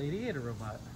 [0.00, 0.87] It's a robot.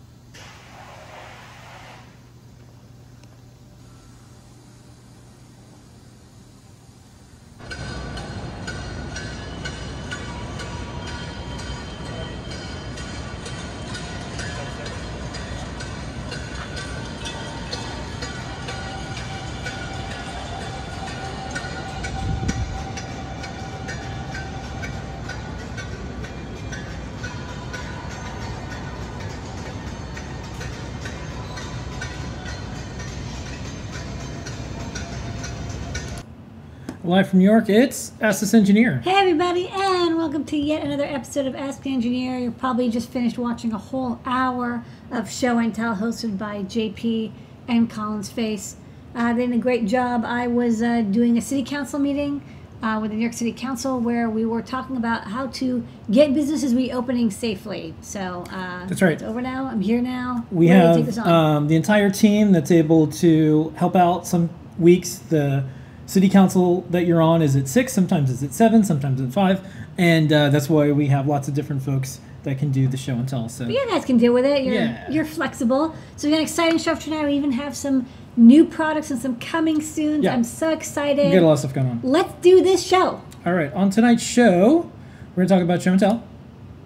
[37.12, 39.00] Live from New York, it's Ask This Engineer.
[39.00, 42.38] Hey everybody, and welcome to yet another episode of Ask the Engineer.
[42.38, 47.30] You're probably just finished watching a whole hour of show and tell hosted by JP
[47.68, 48.76] and Collins Face.
[49.14, 50.24] Uh, they did a great job.
[50.24, 52.40] I was uh, doing a city council meeting
[52.82, 56.32] uh, with the New York City Council where we were talking about how to get
[56.32, 57.92] businesses reopening safely.
[58.00, 59.12] So uh, That's right.
[59.12, 59.66] It's over now.
[59.66, 60.46] I'm here now.
[60.50, 61.28] We have take this on.
[61.28, 65.18] um, the entire team that's able to help out some weeks.
[65.18, 65.64] The
[66.12, 69.66] city council that you're on is at six, sometimes it's at seven, sometimes at five.
[69.96, 73.14] And uh, that's why we have lots of different folks that can do the show
[73.14, 73.48] and tell.
[73.48, 74.62] So But you guys can deal with it.
[74.64, 75.10] You're Yeah.
[75.10, 75.94] you're flexible.
[76.16, 77.26] So we got an exciting show for tonight.
[77.26, 78.06] We even have some
[78.36, 80.22] new products and some coming soon.
[80.22, 80.34] Yeah.
[80.34, 81.26] I'm so excited.
[81.26, 82.00] we got a lot of stuff going on.
[82.02, 83.22] Let's do this show.
[83.46, 84.90] All right, on tonight's show,
[85.34, 86.22] we're going to talk about show and tell.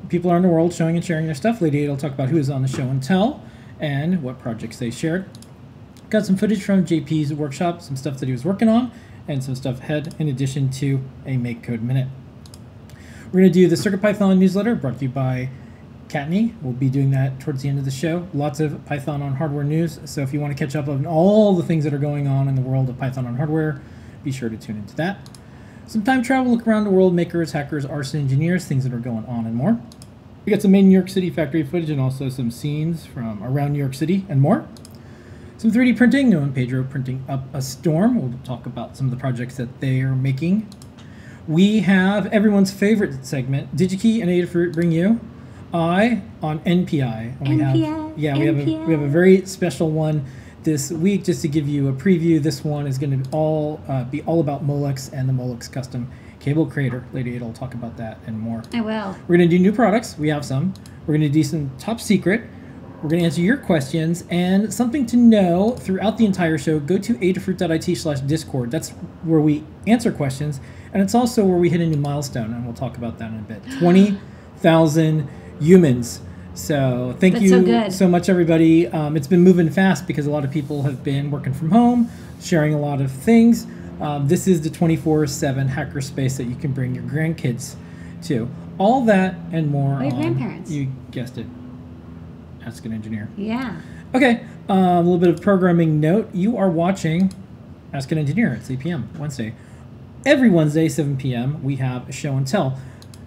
[0.09, 1.61] People around the world showing and sharing their stuff.
[1.61, 3.43] Lady Ada will talk about who is on the show and tell
[3.81, 5.29] and what projects they shared.
[6.11, 8.93] Got some footage from JP's workshop, some stuff that he was working on,
[9.29, 12.09] and some stuff ahead, in addition to a Make Code Minute.
[13.27, 15.51] We're going to do the CircuitPython newsletter brought to you by
[16.09, 16.55] Kattni.
[16.63, 18.29] We'll be doing that towards the end of the show.
[18.33, 19.99] Lots of Python on hardware news.
[20.05, 22.49] So if you want to catch up on all the things that are going on
[22.49, 23.83] in the world of Python on hardware,
[24.23, 25.29] be sure to tune into that.
[25.87, 29.25] Some time travel, look around the world, makers, hackers, arson engineers, things that are going
[29.27, 29.81] on and more.
[30.45, 33.73] We got some main New York City factory footage and also some scenes from around
[33.73, 34.67] New York City and more.
[35.59, 38.21] Some 3D printing, Noah and Pedro printing up a storm.
[38.21, 40.69] We'll talk about some of the projects that they are making.
[41.49, 45.21] We have everyone's favorite segment, DigiKey and Adafruit bring you
[45.73, 47.41] Eye on NPI.
[47.41, 50.25] And we have- NPI, yeah, we have a, we have a very special one
[50.63, 52.43] this week just to give you a preview.
[52.43, 56.11] This one is going to all uh, be all about Molex and the Molex custom
[56.41, 57.05] cable creator.
[57.13, 58.63] Lady Ada will talk about that and more.
[58.75, 59.17] I will.
[59.27, 60.19] We're going to do new products.
[60.19, 60.75] We have some.
[61.07, 62.43] We're going to do some top secret.
[63.03, 66.81] We're going to answer your questions and something to know throughout the entire show.
[66.81, 68.71] Go to adafruit.it slash discord.
[68.71, 68.91] That's
[69.23, 70.61] where we answer questions.
[70.93, 73.39] And it's also where we hit a new milestone, and we'll talk about that in
[73.39, 73.63] a bit.
[73.79, 75.29] 20,000
[75.61, 76.21] humans.
[76.55, 78.11] So thank That's you so good.
[78.11, 78.87] much, everybody.
[78.87, 82.09] Um, it's been moving fast because a lot of people have been working from home,
[82.41, 83.67] sharing a lot of things.
[84.01, 87.77] Um, this is the 24 7 hacker space that you can bring your grandkids
[88.25, 88.49] to.
[88.79, 90.01] All that and more.
[90.01, 90.71] Or your grandparents.
[90.71, 91.47] You guessed it.
[92.67, 93.29] Ask an engineer.
[93.37, 93.81] Yeah.
[94.13, 96.35] Okay, um, a little bit of programming note.
[96.35, 97.33] You are watching
[97.93, 99.09] Ask an Engineer at 8 p.m.
[99.19, 99.55] Wednesday.
[100.25, 102.77] Every Wednesday, 7 p.m., we have a show and tell.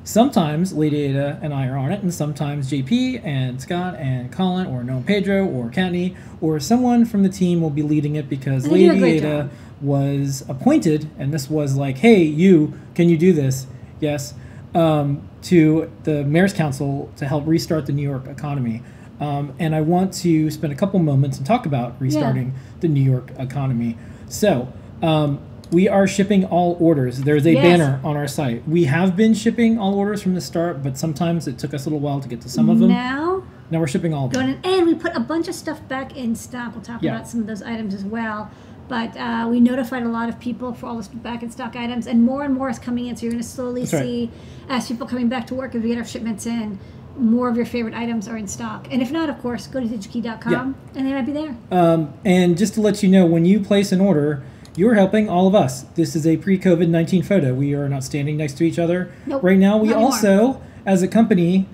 [0.04, 4.68] Sometimes Lady Ada and I are on it, and sometimes JP and Scott and Colin
[4.68, 8.64] or and Pedro or Kattni or someone from the team will be leading it because
[8.64, 9.52] They do a Lady Ada job.
[9.82, 13.68] was appointed, and this was like, hey, you, can you do this?
[14.02, 14.34] Yes.
[14.76, 18.82] Um, to the Mayor's Council to help restart the New York economy.
[19.20, 23.02] Um, and I want to spend a couple moments and talk about restarting the New
[23.04, 23.98] York economy.
[24.28, 24.72] So,
[25.02, 25.40] um,
[25.72, 27.22] we are shipping all orders.
[27.22, 27.64] There's a Yes.
[27.64, 28.68] banner on our site.
[28.68, 31.90] We have been shipping all orders from the start, but sometimes it took us a
[31.90, 32.90] little while to get to some of them.
[32.90, 34.56] Now, Now we're shipping all of them.
[34.64, 36.74] and we put a bunch of stuff back in stock.
[36.74, 37.14] We'll talk Yeah.
[37.16, 38.50] about some of those items as well.
[38.88, 42.08] But uh, we notified a lot of people for all the back in stock items,
[42.08, 43.16] and more and more is coming in.
[43.16, 44.02] So you're going to slowly That's right.
[44.04, 44.32] see,
[44.68, 46.80] as people coming back to work, if we get our shipments in,
[47.20, 48.88] more of your favorite items are in stock.
[48.92, 50.74] And if not, of course, go to digikey.com, Yeah.
[51.00, 51.56] and they might be there.
[51.72, 54.44] Um, and just to let you know, when you place an order,
[54.76, 55.82] you're helping all of us.
[55.96, 57.54] This is a pre COVID 19 photo.
[57.54, 59.12] We are not standing next to each other.
[59.26, 61.68] Nope, right now, we also, as a company,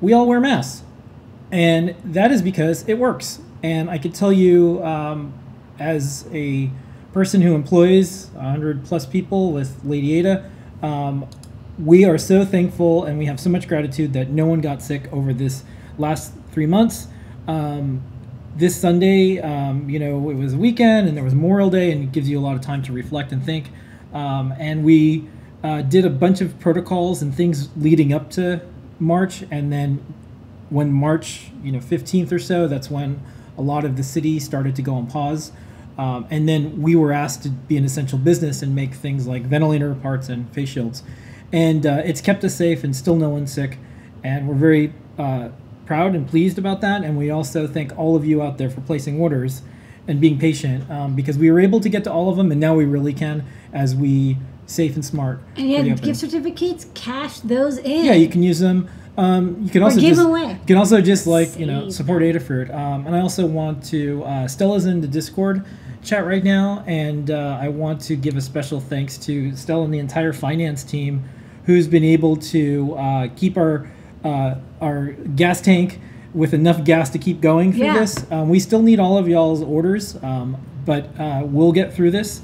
[0.00, 0.82] we all wear masks.
[1.50, 3.40] And that is because it works.
[3.62, 5.34] And I could tell you, um,
[5.78, 6.70] as a
[7.12, 10.44] person who employs 100 plus people with Lady Ada,
[10.82, 11.26] um,
[11.78, 15.12] we are so thankful and we have so much gratitude that no one got sick
[15.12, 15.64] over this
[15.98, 17.08] last three months.
[17.48, 18.02] Um,
[18.54, 22.04] this Sunday, um, you know, it was a weekend and there was Memorial Day, and
[22.04, 23.70] it gives you a lot of time to reflect and think.
[24.12, 25.28] Um, and we
[25.64, 28.60] uh, did a bunch of protocols and things leading up to
[28.98, 30.04] March, and then
[30.68, 33.22] when March, you know, 15th or so, that's when
[33.58, 35.52] a lot of the city started to go on pause.
[35.98, 39.42] Um, and then we were asked to be an essential business and make things like
[39.42, 41.02] ventilator parts and face shields.
[41.52, 43.78] And uh, it's kept us safe and still no one's sick.
[44.24, 45.50] And we're very uh,
[45.86, 47.04] proud and pleased about that.
[47.04, 49.62] And we also thank all of you out there for placing orders
[50.08, 52.50] and being patient um, because we were able to get to all of them.
[52.50, 55.40] And now we really can as we safe and smart.
[55.56, 56.04] And reopen.
[56.04, 58.04] gift certificates, cash those in.
[58.04, 58.88] Yeah, you can use them.
[59.16, 60.52] Um, you can also give just away.
[60.52, 61.92] you can also just like you know Save.
[61.92, 62.74] support Adafruit.
[62.74, 65.64] Um, and I also want to uh, Stella's in the Discord
[66.02, 69.92] chat right now, and uh, I want to give a special thanks to Stella and
[69.92, 71.28] the entire finance team,
[71.66, 73.90] who's been able to uh, keep our
[74.24, 76.00] uh, our gas tank
[76.34, 77.98] with enough gas to keep going through Yeah.
[77.98, 78.30] this.
[78.30, 80.56] Um, we still need all of y'all's orders, um,
[80.86, 82.40] but uh, we'll get through this.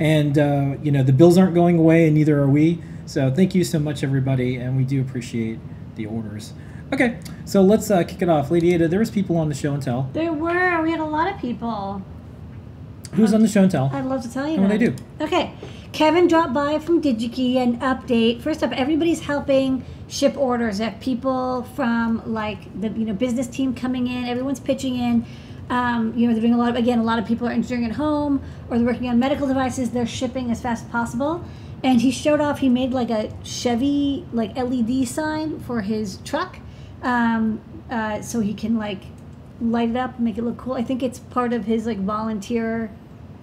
[0.00, 2.80] And uh, you know the bills aren't going away, and neither are we.
[3.06, 5.58] So thank you so much, everybody, and we do appreciate
[5.96, 6.52] the orders.
[6.92, 8.50] Okay, so let's uh, kick it off.
[8.50, 10.10] Lady Ada, there was people on the show and tell.
[10.12, 10.82] There were.
[10.82, 12.02] We had a lot of people.
[13.14, 13.90] Who's on the show and tell?
[13.92, 14.60] I'd love to tell you.
[14.60, 14.94] What they do?
[15.20, 15.54] Okay.
[15.92, 18.40] Kevin dropped by from DigiKey and update.
[18.40, 20.80] First up, everybody's helping ship orders.
[21.00, 25.26] People from like the you know business team coming in, everyone's pitching in.
[25.68, 27.84] Um, you know, they're doing a lot of again, a lot of people are engineering
[27.84, 29.90] at home or they're working on medical devices.
[29.90, 31.44] They're shipping as fast as possible.
[31.84, 32.60] And he showed off.
[32.60, 36.58] He made like a Chevy like LED sign for his truck,
[37.02, 37.60] um,
[37.90, 39.02] uh, so he can like
[39.60, 40.72] light it up, make it look cool.
[40.72, 42.90] I think it's part of his like volunteer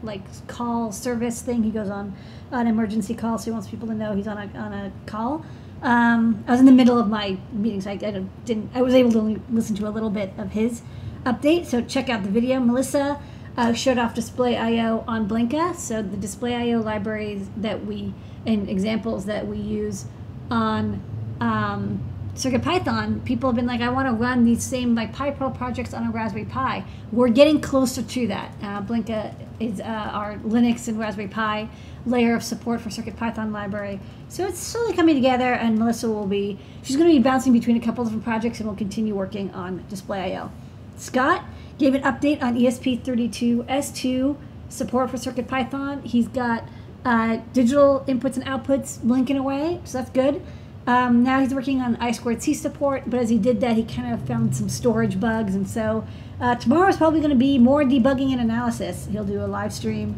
[0.03, 1.63] like call service thing.
[1.63, 2.15] He goes on
[2.51, 5.45] an emergency call, so he wants people to know he's on a on a call.
[5.81, 8.71] Um, I was in the middle of my meeting, so I, I didn't.
[8.73, 10.81] I was able to only listen to a little bit of his
[11.23, 11.65] update.
[11.65, 12.59] So check out the video.
[12.59, 13.21] Melissa
[13.55, 15.75] uh, showed off Display I/O on Blinka.
[15.75, 18.13] So the Display I/O libraries that we
[18.45, 20.05] and examples that we use
[20.49, 21.01] on
[21.39, 22.08] um,
[22.39, 25.93] Circuit Python, people have been like, I want to run these same like PyPro projects
[25.93, 26.85] on a Raspberry Pi.
[27.11, 28.53] We're getting closer to that.
[28.61, 31.67] Uh, Blinka is uh, our Linux and Raspberry Pi
[32.05, 33.99] layer of support for Circuit Python library.
[34.29, 37.75] So it's slowly coming together, and Melissa will be, she's going to be bouncing between
[37.75, 40.49] a couple different projects and will continue working on Display I.O.
[40.95, 41.43] Scott
[41.77, 44.37] gave an update on E ESP32S2
[44.69, 46.03] support for Circuit Python.
[46.03, 46.63] He's got
[47.03, 50.41] uh, digital inputs and outputs blinking away, so that's good.
[50.89, 54.25] Um, now he's working on I2C support, but as he did that, he kind of
[54.25, 56.03] found some storage bugs, and so
[56.41, 59.07] uh, tomorrow is probably going to be more debugging and analysis.
[59.11, 60.15] He'll do a live stream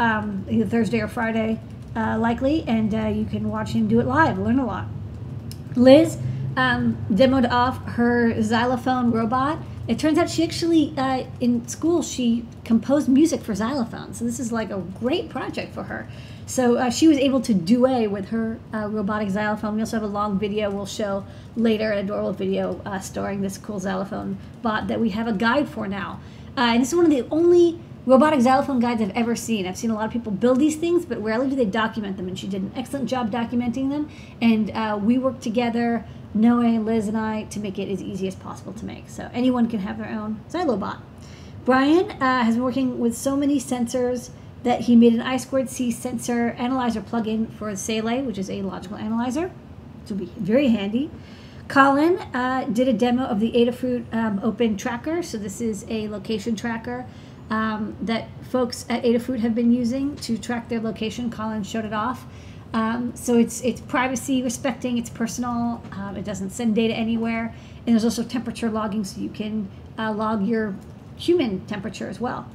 [0.00, 1.60] um, either Thursday or Friday,
[1.94, 4.86] uh, likely, and uh, you can watch him do it live, learn a lot.
[5.76, 6.16] Liz
[6.56, 9.58] um, demoed off her xylophone robot.
[9.88, 14.14] It turns out she actually, uh, in school, she composed music for xylophone.
[14.14, 16.08] So this is like a great project for her.
[16.46, 19.76] So uh, she was able to duet with her uh, robotic xylophone.
[19.76, 21.24] We also have a long video we'll show
[21.56, 25.68] later, an adorable video uh, starring this cool xylophone bot that we have a guide
[25.68, 26.20] for now.
[26.56, 29.66] Uh, and this is one of the only robotic xylophone guides I've ever seen.
[29.66, 32.28] I've seen a lot of people build these things, but rarely do they document them.
[32.28, 34.10] And she did an excellent job documenting them.
[34.42, 38.34] And uh, we worked together, Noe, Liz, and I, to make it as easy as
[38.34, 39.08] possible to make.
[39.08, 40.98] So anyone can have their own Xylobot.
[41.64, 44.28] Brian uh, has been working with so many sensors
[44.64, 49.50] that he made an I2C sensor analyzer plugin for Saleae, which is a logical analyzer,
[50.00, 51.10] which will be very handy.
[51.68, 55.22] Colin uh, did a demo of the Adafruit um, Open Tracker.
[55.22, 57.06] So this is a location tracker
[57.50, 61.30] um, that folks at Adafruit have been using to track their location.
[61.30, 62.26] Colin showed it off.
[62.72, 67.54] Um, so it's it's privacy respecting, it's personal, um, it doesn't send data anywhere,
[67.86, 70.74] and there's also temperature logging, so you can uh, log your
[71.16, 72.48] human temperature as well.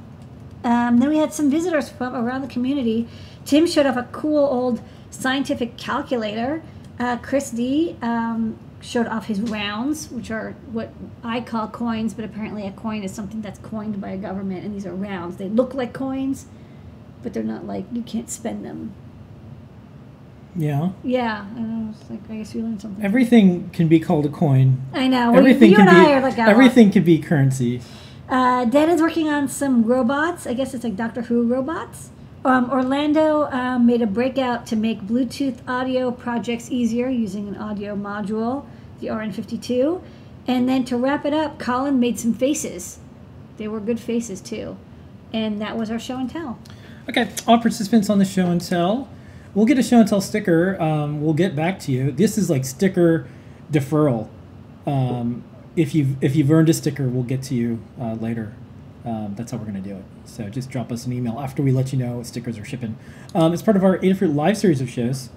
[0.64, 3.08] Um, then we had some visitors from around the community.
[3.44, 6.62] Tim showed off a cool old scientific calculator.
[6.98, 10.92] Uh, Chris D um, showed off his rounds, which are what
[11.24, 14.74] I call coins, but apparently a coin is something that's coined by a government, and
[14.74, 15.36] these are rounds.
[15.36, 16.46] They look like coins,
[17.22, 18.92] but they're not like you can't spend them.
[20.56, 20.90] Yeah.
[21.04, 21.94] Yeah, I know.
[21.98, 23.04] It's like I guess we learned something.
[23.04, 24.82] Everything can be called a coin.
[24.92, 25.30] I know.
[25.30, 27.80] Well, Everything you, can and be I are like everything can be currency.
[28.30, 30.46] Uh, Dan is working on some robots.
[30.46, 32.10] I guess it's like Doctor Who robots.
[32.44, 37.96] Um, Orlando um, made a breakout to make Bluetooth audio projects easier using an audio
[37.96, 38.64] module,
[39.00, 40.00] the RN52.
[40.46, 43.00] And then to wrap it up, Colin made some faces.
[43.56, 44.76] They were good faces too.
[45.32, 46.58] And that was our show and tell.
[47.08, 49.08] Okay, all participants on the show and tell.
[49.54, 50.80] We'll get a show and tell sticker.
[50.80, 52.12] Um, we'll get back to you.
[52.12, 53.26] This is like sticker
[53.72, 54.28] deferral.
[54.86, 55.44] Um,
[55.76, 58.54] if you've if you've earned a sticker, we'll get to you uh, later.
[59.04, 60.04] Um, that's how we're gonna do it.
[60.24, 62.96] So just drop us an email after we let you know what stickers are shipping.
[63.34, 65.30] Um, it's part of our Adafruit live series of shows.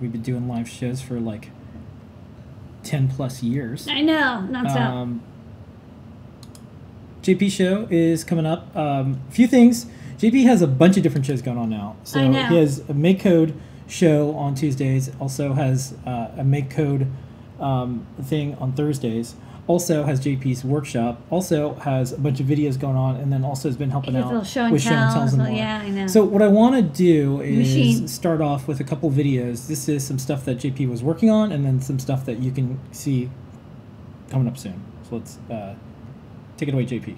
[0.00, 1.50] We've been doing live shows for like
[2.82, 3.86] ten plus years.
[3.88, 4.76] I know, nonstop.
[4.76, 5.22] Um,
[7.22, 8.74] JP show is coming up.
[8.76, 9.86] Um, a few things.
[10.18, 11.96] JP has a bunch of different shows going on now.
[12.04, 12.46] So I know.
[12.46, 13.54] he has a Make Code
[13.86, 15.10] show on Tuesdays.
[15.20, 17.08] Also has uh, a Make Code
[17.60, 19.34] um, thing on Thursdays.
[19.68, 21.20] Also has JP's workshop.
[21.30, 24.32] Also has a bunch of videos going on, and then also has been helping out
[24.32, 25.48] with show and tell tells as more.
[25.48, 26.06] Yeah, I know.
[26.08, 28.08] So what I want to do is Machine.
[28.08, 29.68] start off with a couple videos.
[29.68, 32.50] This is some stuff that JP was working on, and then some stuff that you
[32.50, 33.30] can see
[34.30, 34.82] coming up soon.
[35.08, 35.74] So let's uh,
[36.56, 37.16] take it away, JP.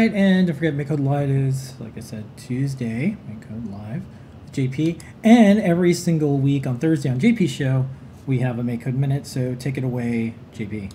[0.00, 3.18] Right, and don't forget, Make Code Live is, like I said, Tuesday.
[3.28, 4.02] Make Code Live
[4.50, 4.98] JP.
[5.22, 7.86] And every single week on Thursday on JP's show,
[8.26, 9.26] we have a Make Code Minute.
[9.26, 10.90] So take it away, JP.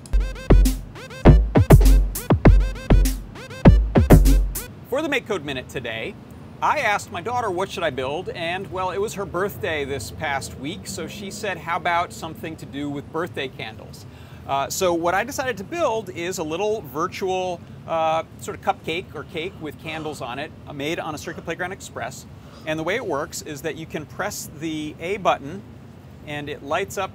[4.90, 6.16] For the Make Code Minute today,
[6.60, 10.10] I asked my daughter what should I build, and well, it was her birthday this
[10.10, 14.08] past week, so she said, how about something to do with birthday candles?
[14.48, 19.14] Uh, so what I decided to build is a little virtual uh, sort of cupcake
[19.14, 22.26] or cake with candles on it, uh, made on a Circuit Playground Express.
[22.66, 25.62] And the way it works is that you can press the A button,
[26.26, 27.12] and it lights up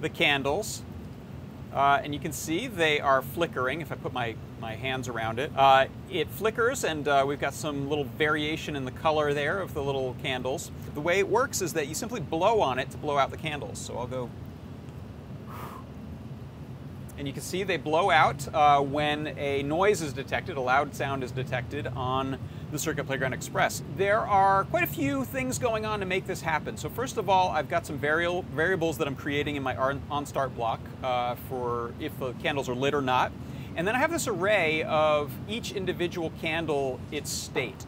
[0.00, 0.82] the candles.
[1.72, 5.38] Uh, and you can see they are flickering if I put my, my hands around
[5.38, 5.52] it.
[5.54, 9.74] Uh, it flickers and uh, we've got some little variation in the color there of
[9.74, 10.70] the little candles.
[10.94, 13.36] The way it works is that you simply blow on it to blow out the
[13.36, 13.78] candles.
[13.78, 14.30] So I'll go
[17.18, 20.94] and you can see they blow out uh, when a noise is detected, a loud
[20.94, 22.38] sound is detected on
[22.72, 23.82] the Circuit Playground Express.
[23.96, 26.76] There are quite a few things going on to make this happen.
[26.76, 30.02] So first of all, I've got some variable variables that I'm creating in my on-
[30.10, 33.32] on-start block uh, for if the candles are lit or not.
[33.76, 37.86] And then I have this array of each individual candle, its state.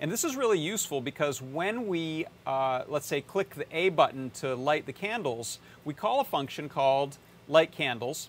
[0.00, 4.30] And this is really useful because when we, uh, let's say, click the A button
[4.30, 7.18] to light the candles, we call a function called
[7.48, 8.28] light candles.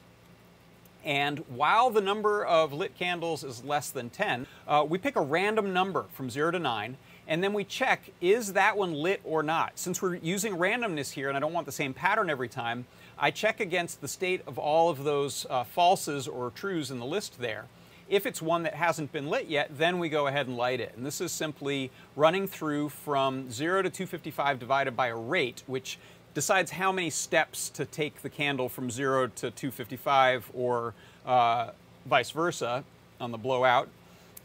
[1.04, 5.22] And while the number of lit candles is less than 10, uh, we pick a
[5.22, 9.44] random number from 0 to 9, and then we check, is that one lit or
[9.44, 9.74] not?
[9.76, 12.86] Since we're using randomness here and I don't want the same pattern every time,
[13.18, 17.06] I check against the state of all of those uh, falses or trues in the
[17.06, 17.66] list there.
[18.10, 20.94] If it's one that hasn't been lit yet, then we go ahead and light it.
[20.98, 26.00] And this is simply running through from 0 to 255 divided by a rate, which
[26.40, 30.94] decides how many steps to take the candle from 0 to 255 or
[31.26, 31.72] uh,
[32.06, 32.86] vice versa
[33.20, 33.90] on the blowout.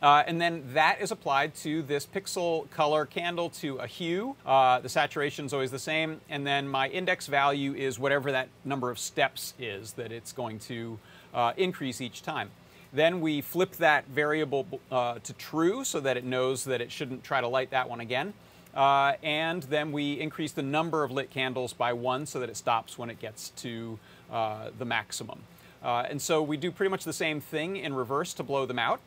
[0.02, 4.34] Uh, and then that is applied to this pixel color candle to a hue.
[4.44, 6.20] Uh, the saturation is always the same.
[6.28, 10.58] And then my index value is whatever that number of steps is that it's going
[10.70, 10.98] to
[11.32, 12.50] uh, increase each time.
[12.92, 17.22] Then we flip that variable uh, to true so that it knows that it shouldn't
[17.22, 18.34] try to light that one again.
[18.74, 22.56] Uh, and then we increase the number of lit candles by one so that it
[22.56, 23.98] stops when it gets to
[24.32, 25.40] uh, the maximum.
[25.82, 28.78] Uh, and so we do pretty much the same thing in reverse to blow them
[28.78, 29.00] out.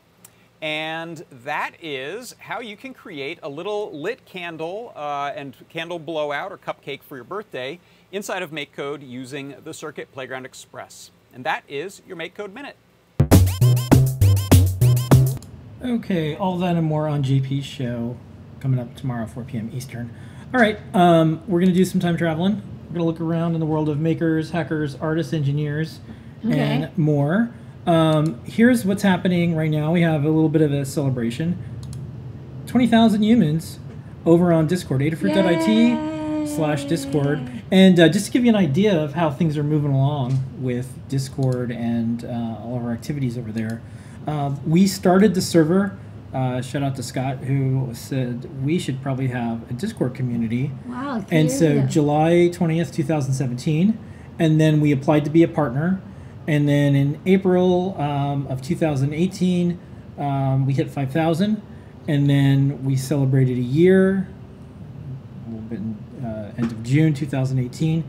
[0.60, 6.50] And that is how you can create a little lit candle uh, and candle blowout
[6.50, 7.78] or cupcake for your birthday
[8.10, 11.10] inside of MakeCode using the Circuit Playground Express.
[11.32, 12.76] And that is your MakeCode Minute.
[15.80, 18.16] Okay, all that and more on JP's show
[18.60, 19.70] coming up tomorrow, 4 p.m.
[19.72, 20.14] Eastern.
[20.54, 22.62] All right, um, we're going to do some time traveling.
[22.88, 26.00] We're going to look around in the world of makers, hackers, artists, engineers,
[26.44, 26.58] Okay.
[26.58, 27.50] and more.
[27.86, 29.92] Um, here's what's happening right now.
[29.92, 31.58] We have a little bit of a celebration.
[32.66, 33.78] 20,000 humans
[34.26, 37.40] over on Discord, adafruit.it slash Discord.
[37.70, 40.90] And uh, just to give you an idea of how things are moving along with
[41.08, 42.28] Discord and uh,
[42.62, 43.82] all of our activities over there,
[44.26, 45.98] uh, we started the server.
[46.32, 50.70] Uh, shout out to Scott who said we should probably have a Discord community.
[50.86, 51.24] Wow.
[51.30, 51.86] And so ago.
[51.86, 53.98] July 20th, 2017.
[54.38, 56.00] And then we applied to be a partner.
[56.46, 59.78] And then in April um, of 2018,
[60.18, 61.62] um, we hit 5,000.
[62.06, 64.28] And then we celebrated a year,
[65.46, 68.04] a little bit in uh, end of June 2018.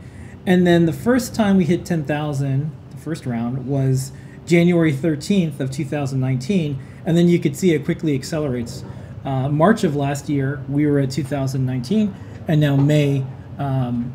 [0.46, 4.12] And then the first time we hit 10,000, the first round, was
[4.46, 6.78] January 13th of 2019.
[7.06, 8.84] And then you could see it quickly accelerates.
[9.24, 12.14] Uh, March of last year, we were at 2019,
[12.48, 13.24] and now May,
[13.58, 14.12] um,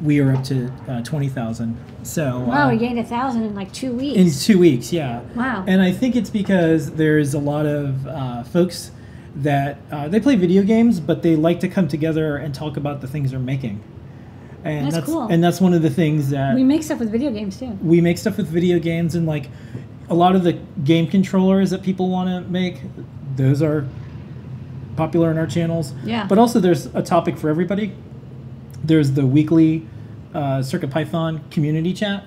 [0.00, 1.78] we are up to uh, 20,000.
[2.02, 4.18] So Wow, uh, we gained a thousand in like two weeks.
[4.18, 5.20] in two weeks, yeah.
[5.36, 5.64] Wow.
[5.68, 8.90] And I think it's because there's a lot of uh, folks
[9.36, 13.00] that uh, they play video games, but they like to come together and talk about
[13.00, 13.82] the things they're making.
[14.64, 15.22] And That's that's cool.
[15.28, 17.76] and that's one of the things that we make stuff with video games too.
[17.82, 19.48] we make stuff with video games and like
[20.08, 20.52] a lot of the
[20.84, 22.80] game controllers that people want to make
[23.36, 23.86] those are
[24.96, 25.94] popular in our channels.
[26.04, 26.26] Yeah.
[26.26, 27.94] but also there's a topic for everybody.
[28.84, 29.86] There's the weekly
[30.34, 32.24] uh, circuit python community chat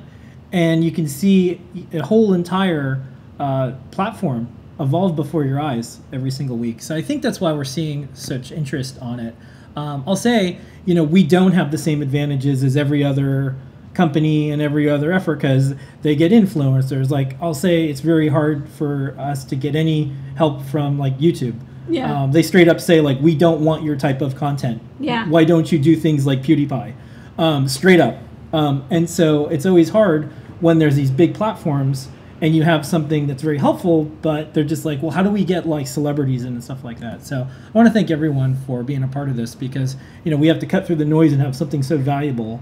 [0.52, 1.60] and you can see
[1.92, 3.04] a whole entire
[3.40, 4.48] uh, platform
[4.80, 6.82] evolve before your eyes every single week.
[6.82, 9.36] So i think that's why we're seeing such interest on it.
[9.76, 13.56] Um, i'll say you know we don't have the same advantages as every other
[13.96, 17.10] company and every other effort because they get influencers.
[17.10, 21.60] Like i'll say it's very hard for us to get any help from like youtube.
[21.88, 22.24] Yeah.
[22.24, 24.82] um, they straight up say like we don't want your type of content.
[25.00, 25.28] Yeah.
[25.28, 26.94] why don't you do things like pewdiepie?
[27.38, 28.18] Um, straight up.
[28.54, 32.10] Um, and so it's always hard when there's these big platforms
[32.42, 35.44] and you have something that's very helpful but they're just like well how do we
[35.46, 37.26] get like celebrities in and stuff like that?
[37.26, 40.38] So i want to thank everyone for being a part of this because you know
[40.38, 42.60] we have to cut through the noise and have something so valuable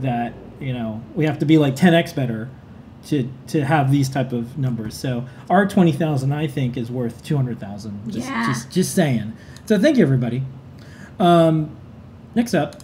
[0.00, 2.48] that you know we have to be like 10x better
[3.06, 8.10] to to have these type of numbers so our 20000 i think is worth 200000
[8.12, 8.46] just, Yeah.
[8.46, 9.32] just just saying
[9.66, 10.42] so thank you everybody
[11.18, 11.74] um,
[12.34, 12.76] next up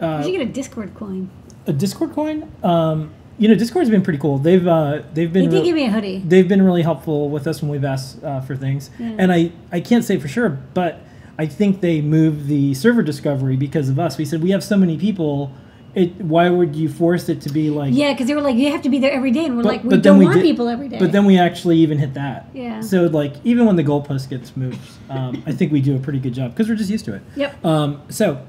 [0.00, 1.28] uh, should get a Discord coin.
[1.66, 5.50] a discord coin um, you know discord's been pretty cool they've uh, they've They been
[5.50, 6.18] did real- give me a hoodie.
[6.26, 9.16] they've been really helpful with us when we've asked uh, for things Yeah.
[9.18, 11.00] and i i can't say for sure but
[11.38, 14.76] i think they moved the server discovery because of us we said we have so
[14.76, 15.52] many people
[15.98, 18.70] it why would you force it to be like Yeah, because they were like, you
[18.72, 20.36] have to be there every day, and we're But- like, we but don't we want
[20.36, 20.98] did- people every day.
[20.98, 22.80] but then we actually even hit that Yeah.
[22.80, 24.78] so like even when the goalpost gets moved
[25.10, 27.22] um, i think we do a pretty good job because we're just used to it
[27.36, 27.64] Yep.
[27.64, 28.40] um, so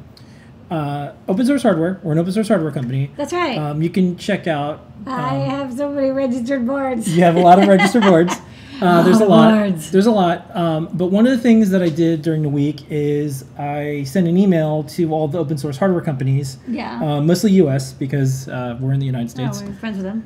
[0.71, 3.57] uh, open source hardware we're an open source hardware company That's right.
[3.57, 7.07] um, you can check out I um, have so many registered boards.
[7.15, 8.35] you have a lot of registered boards.
[8.81, 9.75] Uh, there's a lot.
[9.91, 10.55] There's a lot.
[10.55, 14.27] Um, but one of the things that I did during the week is I sent
[14.27, 17.01] an email to all the open source hardware companies, Yeah.
[17.03, 17.93] uh, mostly U.S.
[17.93, 19.61] because uh, we're in the United States.
[19.61, 20.25] oh, we're friends with them.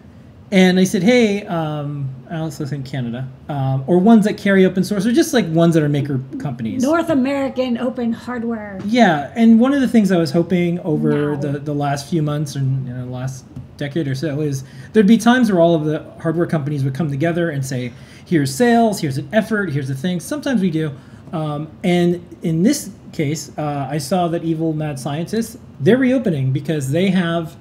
[0.52, 4.84] and I said, hey, um, I also think Canada, um, or ones that carry open
[4.84, 6.84] source, or just like ones that are maker companies.
[6.84, 8.80] North American open hardware.
[8.86, 11.36] Yeah, and one of the things I was hoping over No.
[11.38, 13.46] the, the last few months and you know, the last
[13.78, 14.64] decade or so is
[14.94, 17.92] there'd be times where all of the hardware companies would come together and say,
[18.34, 20.20] here's sales, here's an effort, here's the thing.
[20.20, 20.92] Sometimes we do.
[21.32, 26.90] Um, and in this case, uh, I saw that Evil Mad Scientists, they're reopening because
[26.92, 27.56] they have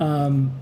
[0.00, 0.52] um,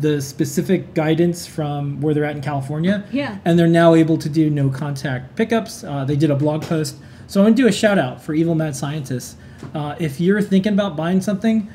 [0.00, 3.38] the specific guidance from where they're at in California Yeah.
[3.44, 5.84] and they're now able to do no contact pickups.
[5.84, 6.96] Uh, they did a blog post.
[7.28, 9.36] So I'm going to do a shout out for Evil Mad Scientists.
[9.74, 11.70] Uh, if you're thinking about buying something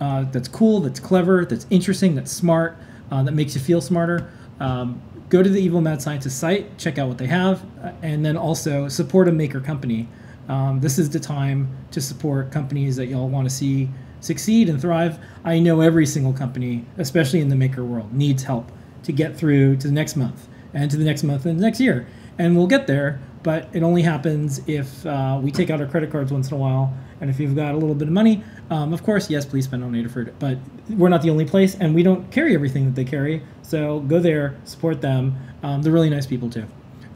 [0.00, 2.76] uh, that's cool, that's clever, that's interesting, that's smart,
[3.10, 4.30] uh, that makes you feel smarter,
[4.60, 8.24] um, go to the Evil Mad Scientist site, check out what they have, uh, and
[8.24, 10.08] then also support a maker company.
[10.48, 13.88] Um, this is the time to support companies that y'all want to see
[14.20, 15.18] succeed and thrive.
[15.44, 18.72] I know every single company, especially in the maker world, needs help
[19.04, 21.80] to get through to the next month and to the next month and the next
[21.80, 22.06] year.
[22.38, 26.10] And we'll get there, but it only happens if uh, we take out our credit
[26.10, 26.92] cards once in a while.
[27.20, 29.82] And if you've got a little bit of money, um, of course, yes, please spend
[29.82, 30.32] on Adafruit.
[30.38, 30.58] But
[30.90, 33.42] we're not the only place, and we don't carry everything that they carry.
[33.62, 35.36] So go there, support them.
[35.62, 36.66] Um, they're really nice people too.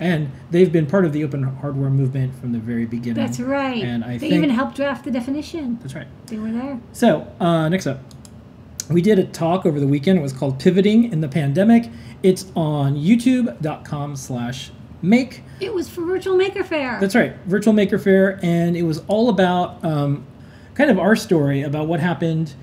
[0.01, 3.25] And they've been part of the open hardware movement from the very beginning.
[3.25, 3.85] That's right.
[3.85, 5.79] And I they think even helped draft the definition.
[5.81, 6.09] that's right.
[6.27, 6.81] They were there.
[6.93, 8.01] So, uh, next up,
[8.91, 10.19] we did a talk over the weekend.
[10.19, 11.89] It was called Pivoting in the Pandemic.
[12.23, 15.43] It's on youtube.com slash make.
[15.61, 16.99] It was for Virtual Maker Faire.
[17.01, 18.39] That's right, Virtual Maker Faire.
[18.43, 20.25] And it was all about um,
[20.75, 22.55] kind of our story about what happened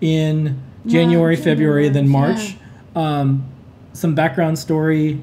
[0.00, 2.56] in January, February, then March, March.
[2.94, 3.48] Um,
[3.92, 5.20] some background story.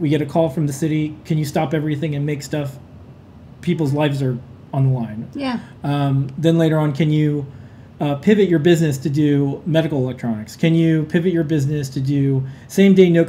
[0.00, 1.16] We get a call from the city.
[1.24, 2.78] Can you stop everything and make stuff?
[3.60, 4.38] People's lives are
[4.72, 5.28] on the line.
[5.34, 5.60] yeah.
[5.84, 7.46] Um, then later on, can you
[8.00, 10.56] uh, pivot your business to do medical electronics?
[10.56, 13.24] Can you pivot your business to do same day no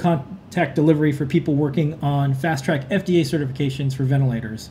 [0.54, 4.70] contact delivery for people working on fast track FDA certifications for ventilators?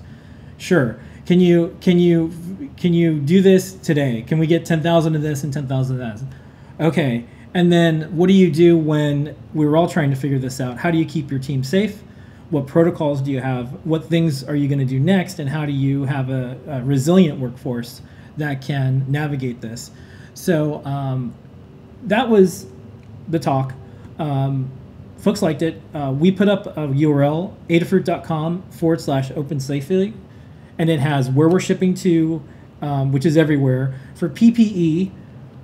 [0.57, 0.97] Sure.
[1.27, 4.23] Can you can you can you do this today?
[4.23, 6.85] Can we get ten thousand of this and ten thousand of that?
[6.85, 7.25] Okay.
[7.55, 10.79] And then what do you do when we're all trying to figure this out?
[10.79, 12.01] How do you keep your team safe?
[12.51, 13.71] What protocols do you have?
[13.85, 15.38] What things are you going to do next?
[15.40, 18.03] And how do you have a, a resilient workforce
[18.37, 19.90] that can navigate this?
[20.35, 21.35] So um,
[22.05, 22.66] that was
[23.29, 23.75] the talk.
[24.18, 24.71] Um,
[25.22, 25.80] folks liked it.
[25.94, 30.12] Uh, we put up a URL, adafruit.com forward slash open safely.
[30.78, 32.42] and it has where we're shipping to,
[32.80, 33.94] um, which is everywhere.
[34.16, 35.12] For PPE,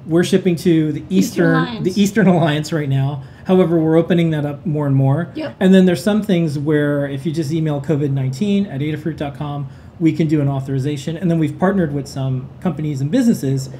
[0.06, 1.84] we're shipping to the Eastern, Alliance.
[1.84, 3.24] the Eastern Alliance right now.
[3.46, 5.32] However, we're opening that up more and more.
[5.34, 5.56] Yep.
[5.58, 9.68] And then there's some things where if you just email COVID-19 at adafruit.com,
[9.98, 11.16] we can do an authorization.
[11.16, 13.70] And then we've partnered with some companies and businesses.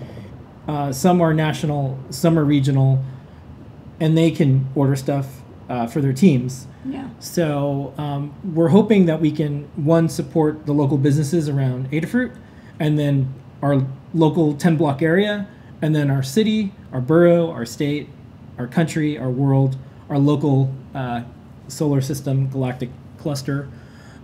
[0.66, 3.04] Uh, some are national, some are regional,
[4.00, 6.66] and they can order stuff uh, for their teams.
[6.85, 7.09] Yeah.
[7.20, 12.35] So um, we're hoping that we can one support the local businesses around Adafruit,
[12.81, 15.48] and then our local 10 block area,
[15.83, 18.09] and then our city, our borough, our state,
[18.59, 19.76] our country, our world,
[20.09, 21.22] our local uh,
[21.68, 23.68] solar system galactic cluster.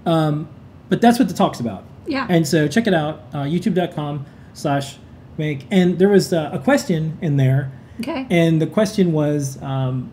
[0.07, 0.49] Um,
[0.89, 1.85] but that's what the talk's about.
[2.07, 2.27] Yeah.
[2.29, 4.97] And so check it out, uh, youtube.com slash
[5.39, 5.67] make.
[5.71, 8.27] And there was uh, a question in there Okay.
[8.31, 10.11] and the question was, um,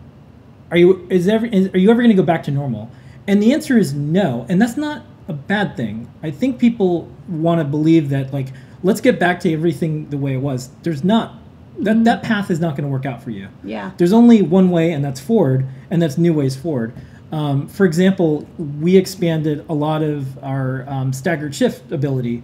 [0.72, 2.90] "Are you is ever is, are you ever going to go back to normal?"
[3.28, 6.10] And the answer is no, and that's not a bad thing.
[6.22, 8.48] I think people want to believe that like
[8.82, 10.70] let's get back to everything the way it was.
[10.82, 11.34] There's not
[11.80, 13.48] that that path is not going to work out for you.
[13.64, 13.92] yeah.
[13.96, 16.94] There's only one way, and that's forward, and that's new ways forward.
[17.30, 18.46] Um, for example,
[18.80, 22.42] we expanded a lot of our um, staggered shift ability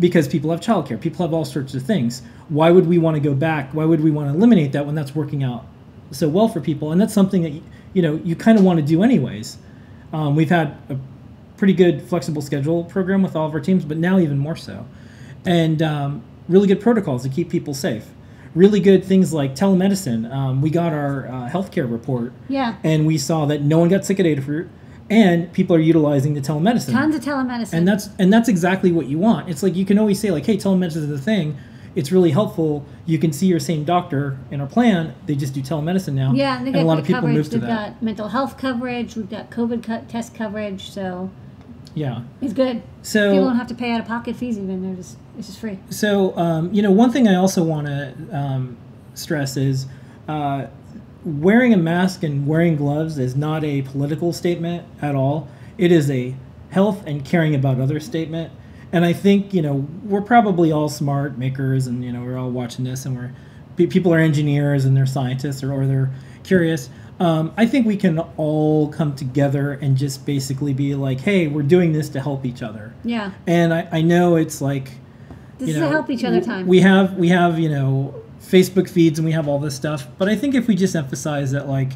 [0.00, 2.22] because people have childcare, people have all sorts of things.
[2.48, 3.72] Why would we want to go back?
[3.72, 5.66] Why would we want to eliminate that when that's working out
[6.10, 6.92] so well for people?
[6.92, 7.52] And that's something that
[7.92, 9.58] you know you kind of want to do anyways.
[10.12, 10.96] Um, we've had a
[11.56, 14.86] pretty good flexible schedule program with all of our teams, but now even more so,
[15.44, 18.06] and um, really good protocols to keep people safe.
[18.54, 20.32] Really good things like telemedicine.
[20.32, 22.76] Um, we got our uh, healthcare report, Yeah.
[22.84, 24.68] and we saw that no one got sick at Adafruit,
[25.10, 27.72] and people are utilizing the telemedicine Tons of telemedicine.
[27.72, 30.46] and that's and that's exactly what you want it's like you can always say like
[30.46, 31.58] hey telemedicine is the thing
[31.94, 35.62] it's really helpful you can see your same doctor in our plan they just do
[35.62, 37.36] telemedicine now yeah, and and a lot of people coverage.
[37.36, 39.16] move to that got mental health coverage.
[39.16, 40.90] We've got COVID co- test coverage.
[40.90, 41.30] So
[41.94, 42.82] yeah it's good.
[43.02, 44.58] So- people don't have to pay out of pocket fees.
[44.58, 45.78] Even they're just it's just free.
[45.90, 48.76] so um, you know one thing i also want to um,
[49.14, 49.86] stress is
[50.28, 50.66] uh,
[51.24, 56.10] wearing a mask and wearing gloves is not a political statement at all it is
[56.10, 56.34] a
[56.70, 58.52] health and caring about others statement
[58.94, 62.50] and i think you know we're probably all smart makers and you know we're all
[62.50, 63.30] watching this and we're
[63.88, 66.10] people are engineers and they're scientists or, or they're
[66.44, 66.88] curious
[67.20, 71.62] um, i think we can all come together and just basically be like hey we're
[71.76, 73.32] doing this to help each other Yeah.
[73.46, 74.86] and i, I know it's like
[75.58, 76.66] This you is know, a help each other time.
[76.66, 78.14] We have we have you know
[78.54, 81.50] Facebook feeds and we have all this stuff, but I think if we just emphasize
[81.52, 81.92] that like,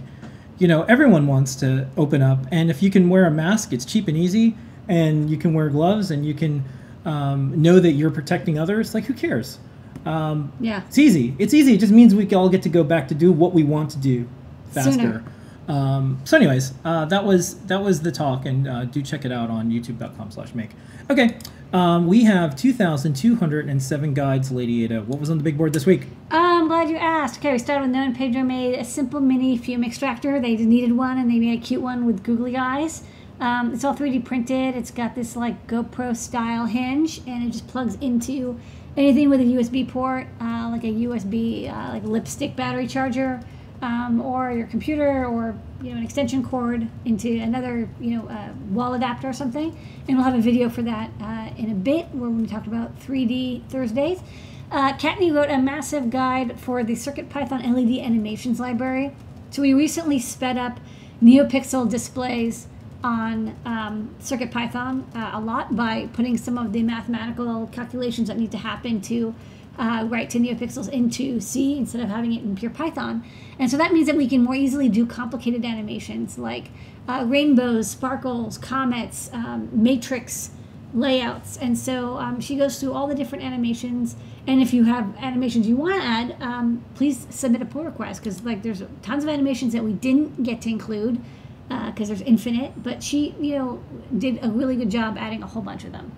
[0.58, 3.84] you know, everyone wants to open up, and if you can wear a mask, it's
[3.84, 4.56] cheap and easy,
[4.88, 6.64] and you can wear gloves, and you can
[7.08, 8.94] um, know that you're protecting others.
[8.94, 9.58] Like, who cares?
[10.04, 10.82] Um, yeah.
[10.86, 11.34] it's easy.
[11.38, 11.74] It's easy.
[11.74, 13.98] It just means we all get to go back to do what we want to
[13.98, 14.28] do
[14.70, 15.24] faster.
[15.68, 19.32] Um, so, anyways, uh, that was that was the talk, and uh, do check it
[19.32, 20.70] out on YouTube.com/make.
[21.10, 21.36] Okay,
[21.74, 25.02] um, we have 2,207 guides, Lady Ada.
[25.02, 26.06] What was on the big board this week?
[26.30, 27.40] I'm glad you asked.
[27.40, 30.40] Okay, we started with Noah and Pedro made a simple mini fume extractor.
[30.40, 33.02] They just needed one, and they made a cute one with googly eyes.
[33.40, 34.74] Um, it's all 3D printed.
[34.74, 38.58] It's got this like GoPro style hinge, and it just plugs into
[38.96, 43.40] anything with a USB port, uh, like a USB uh, like lipstick battery charger,
[43.80, 48.52] um, or your computer, or you know an extension cord into another you know uh,
[48.70, 49.76] wall adapter or something.
[50.08, 52.98] And we'll have a video for that uh, in a bit, where we talked about
[53.00, 54.20] 3D Thursdays.
[54.70, 59.14] Uh, Kattni wrote a massive guide for the CircuitPython LED animations library.
[59.50, 60.78] So we recently sped up
[61.22, 62.66] NeoPixel displays
[63.02, 68.50] on um, CircuitPython uh, a lot by putting some of the mathematical calculations that need
[68.50, 69.34] to happen to
[69.78, 73.24] uh, write to NeoPixels into C instead of having it in pure Python.
[73.58, 76.70] And so that means that we can more easily do complicated animations like
[77.08, 80.50] uh, rainbows, sparkles, comets, um, matrix
[80.92, 81.56] layouts.
[81.56, 84.16] And so um, she goes through all the different animations.
[84.46, 88.22] And if you have animations you want to add, um, please submit a pull request
[88.22, 91.22] because like there's tons of animations that we didn't get to include
[91.68, 92.82] because there's infinite.
[92.82, 93.82] But she, you know,
[94.16, 96.12] did a really good job adding a whole bunch of them.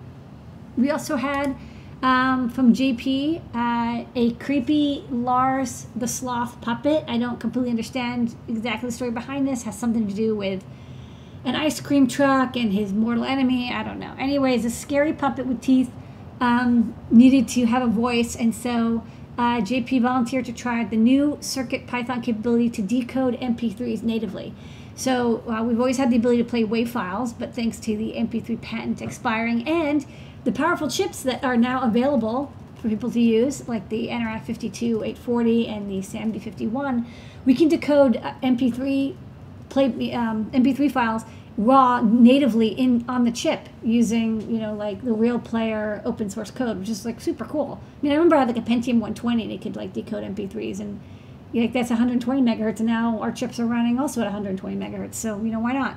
[0.77, 1.55] We also had
[2.01, 7.03] um, from JP uh, a creepy Lars the Sloth puppet.
[7.07, 9.63] I don't completely understand exactly the story behind this.
[9.63, 10.63] Has something to do with
[11.43, 13.71] an ice cream truck and his mortal enemy.
[13.73, 14.15] I don't know.
[14.17, 15.91] Anyways, a scary puppet with teeth
[16.39, 19.03] um, needed to have a voice, and so
[19.37, 24.53] uh, JP volunteered to try the new Circuit Python capability to decode MP3s natively.
[25.01, 28.13] So uh, we've always had the ability to play WAV files, but thanks to the
[28.13, 30.05] MP3 patent expiring and
[30.43, 35.67] the powerful chips that are now available for people to use, like the NRF 52840
[35.67, 37.07] and the SAMD 51,
[37.45, 39.15] we can decode uh, MP3
[39.69, 41.23] play um, MP3 files
[41.57, 46.51] raw natively in on the chip using you know like the real player open source
[46.51, 47.81] code, which is like super cool.
[47.81, 50.23] I mean, I remember I had like a Pentium 120, and it could like decode
[50.23, 51.01] MP3s, and
[51.53, 55.15] like that's 120 megahertz, and now our chips are running also at 120 megahertz.
[55.15, 55.95] So you know why not?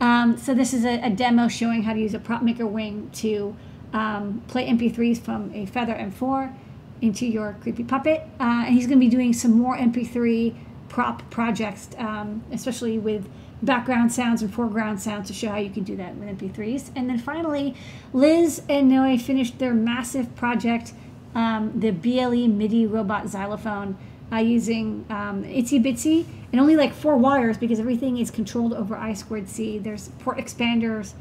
[0.00, 3.10] Um, so this is a, a, demo showing how to use a prop maker wing
[3.14, 3.56] to
[3.92, 6.54] um, play MP3s from a Feather M4
[7.00, 10.54] into your creepy puppet, uh, and he's going to be doing some more MP3
[10.88, 13.28] prop projects, um, especially with
[13.62, 16.90] background sounds and foreground sounds to show how you can do that with MP3s.
[16.94, 17.74] And then finally,
[18.12, 20.92] Liz and Noe finished their massive project,
[21.34, 23.96] um, the BLE MIDI robot xylophone,
[24.32, 28.96] uh, using um, Itsy Bitsy and only like four wires because everything is controlled over
[28.96, 29.78] I squared C.
[29.78, 31.14] There's port expanders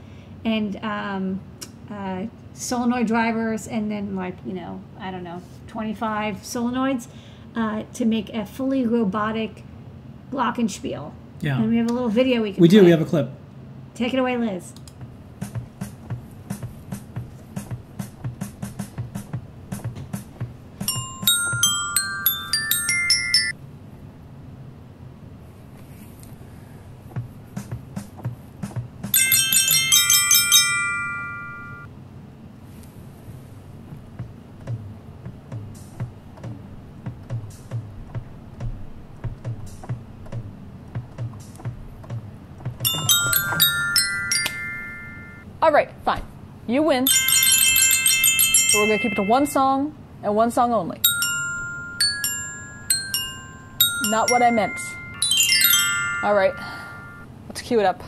[0.46, 1.42] and um,
[1.90, 7.08] uh, solenoid drivers, and then like you know I don't know 25 solenoids
[7.56, 9.64] uh, to make a fully robotic
[10.32, 11.12] glockenspiel.
[11.42, 11.58] Yeah.
[11.58, 12.62] And we have a little video we can.
[12.62, 12.78] We do.
[12.80, 12.86] play.
[12.86, 13.30] We have a clip.
[13.94, 14.74] Take it away, Liz.
[48.98, 51.00] Going to keep it to one song and one song only.
[54.10, 54.78] Not what I meant.
[56.24, 56.54] All right,
[57.48, 58.04] let's cue it up.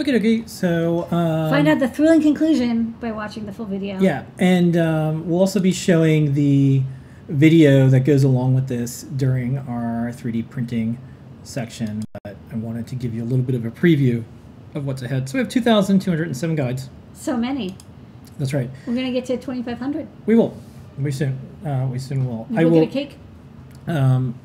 [0.00, 0.46] Okay, okay.
[0.46, 3.98] So um, Find out the thrilling conclusion by watching the full video.
[4.00, 6.82] Yeah, and um, we'll also be showing the
[7.28, 10.98] video that goes along with this during our 3D printing
[11.44, 12.04] section.
[12.24, 14.24] But I wanted to give you a little bit of a preview
[14.74, 15.28] of what's ahead.
[15.28, 16.90] So we have 2,207 guides.
[17.14, 17.76] So many.
[18.38, 18.70] That's right.
[18.86, 20.08] We're gonna get to 2,500.
[20.26, 20.56] We will.
[20.98, 21.38] We soon.
[21.64, 22.46] Uh, we soon will.
[22.50, 23.16] You I will get a cake.
[23.86, 24.38] Um,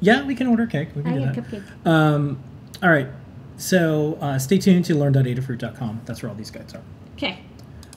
[0.00, 0.88] yeah, we can order cake.
[0.94, 1.50] We can I do that.
[1.50, 1.86] cupcake.
[1.86, 2.42] Um,
[2.82, 3.08] all right.
[3.56, 6.00] So uh, stay tuned to learn.adafruit.com.
[6.04, 6.82] That's where all these guides are.
[7.14, 7.38] Okay.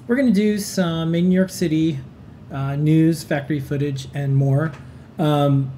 [0.07, 1.99] We're going to do some in New York City
[2.51, 4.71] uh, news, factory footage, and more.
[5.17, 5.71] Um,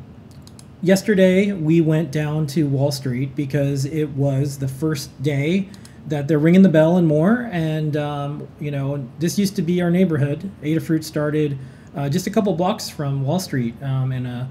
[0.81, 5.69] yesterday, we went down to Wall Street because it was the first day
[6.07, 7.49] that they're ringing the bell and more.
[7.51, 10.49] And, um, you know, this used to be our neighborhood.
[10.63, 11.57] Adafruit started
[11.95, 14.49] uh, just a couple blocks from Wall Street um, in a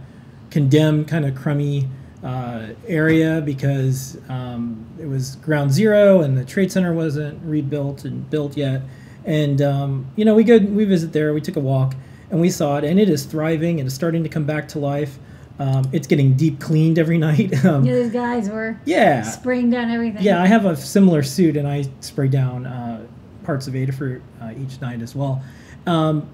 [0.50, 1.88] condemned, kind of crummy
[2.22, 8.28] uh, area because um, it was ground zero and the trade center wasn't rebuilt and
[8.30, 8.82] built yet.
[9.24, 11.32] And um, you know, we go we visit there.
[11.34, 11.94] We took a walk
[12.30, 14.78] and we saw it, and it is thriving and it's starting to come back to
[14.78, 15.18] life.
[15.58, 17.64] Um, it's getting deep cleaned every night.
[17.64, 20.22] Um, Yeah, those guys were yeah, spraying down everything.
[20.22, 20.42] yeah.
[20.42, 23.06] I have a similar suit, and I spray down uh,
[23.44, 25.42] parts of Adafruit uh, each night as well.
[25.86, 26.28] Um,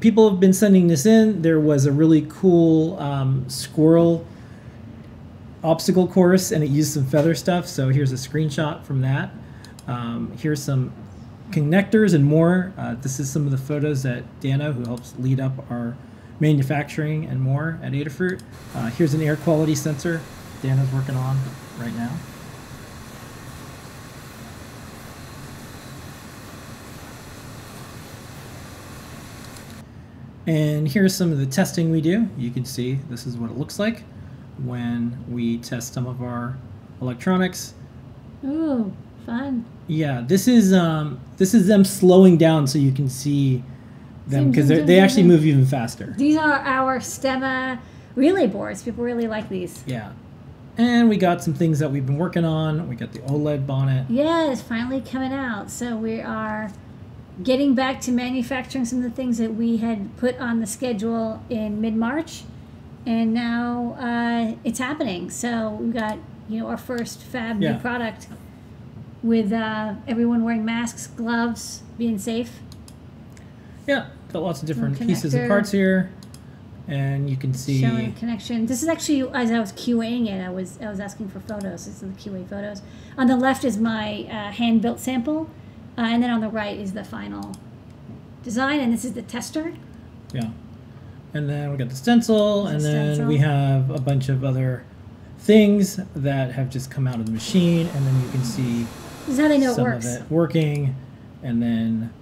[0.00, 1.42] people have been sending this in.
[1.42, 4.26] There was a really cool um, squirrel
[5.62, 7.66] obstacle course, and it used some feather stuff.
[7.66, 9.30] So here's a screenshot from that.
[9.86, 10.92] Um, here's some
[11.50, 12.72] connectors and more.
[12.76, 15.96] Uh, this is some of the photos that Dana, who helps lead up our
[16.40, 18.40] manufacturing and more at Adafruit.
[18.74, 20.20] Uh, here's an air quality sensor
[20.62, 21.38] Dana's working on
[21.78, 22.10] right now.
[30.46, 32.26] And here's some of the testing we do.
[32.38, 34.02] You can see this is what it looks like
[34.64, 36.56] when we test some of our
[37.02, 37.74] electronics.
[38.44, 38.90] Ooh,
[39.26, 39.66] fun.
[39.88, 43.62] Yeah, this is um, this is them slowing down so you can see
[44.30, 46.14] them because they actually move even faster.
[46.16, 47.78] These are our Stemma
[48.14, 48.82] relay boards.
[48.82, 49.82] People really like these.
[49.86, 50.12] Yeah,
[50.76, 52.88] and we got some things that we've been working on.
[52.88, 54.06] We got the OLED bonnet.
[54.10, 55.70] Yeah, it's finally coming out.
[55.70, 56.70] So we are
[57.42, 61.42] getting back to manufacturing some of the things that we had put on the schedule
[61.48, 62.42] in mid March,
[63.06, 65.30] and now uh, it's happening.
[65.30, 67.72] So we've got you know our first fab Yeah.
[67.74, 68.26] new product
[69.22, 72.60] with uh, everyone wearing masks, gloves, being safe.
[73.86, 76.10] Yeah, got lots of different pieces and parts here,
[76.86, 77.80] and you can see.
[77.80, 78.66] showing connection.
[78.66, 81.86] This is actually as I was QAing it, I was I was asking for photos.
[81.86, 82.82] This is the QA photos.
[83.16, 85.48] On the left is my uh, hand built sample,
[85.96, 87.54] uh, and then on the right is the final
[88.42, 89.74] design, and this is the tester.
[90.32, 90.50] Yeah.
[91.34, 93.26] And then we got the stencil, There's and then stencil.
[93.26, 94.84] we have a bunch of other
[95.40, 98.84] things that have just come out of the machine, and then you can see
[99.26, 100.06] This is how they know it some works.
[100.06, 100.96] of it working,
[101.42, 102.12] and then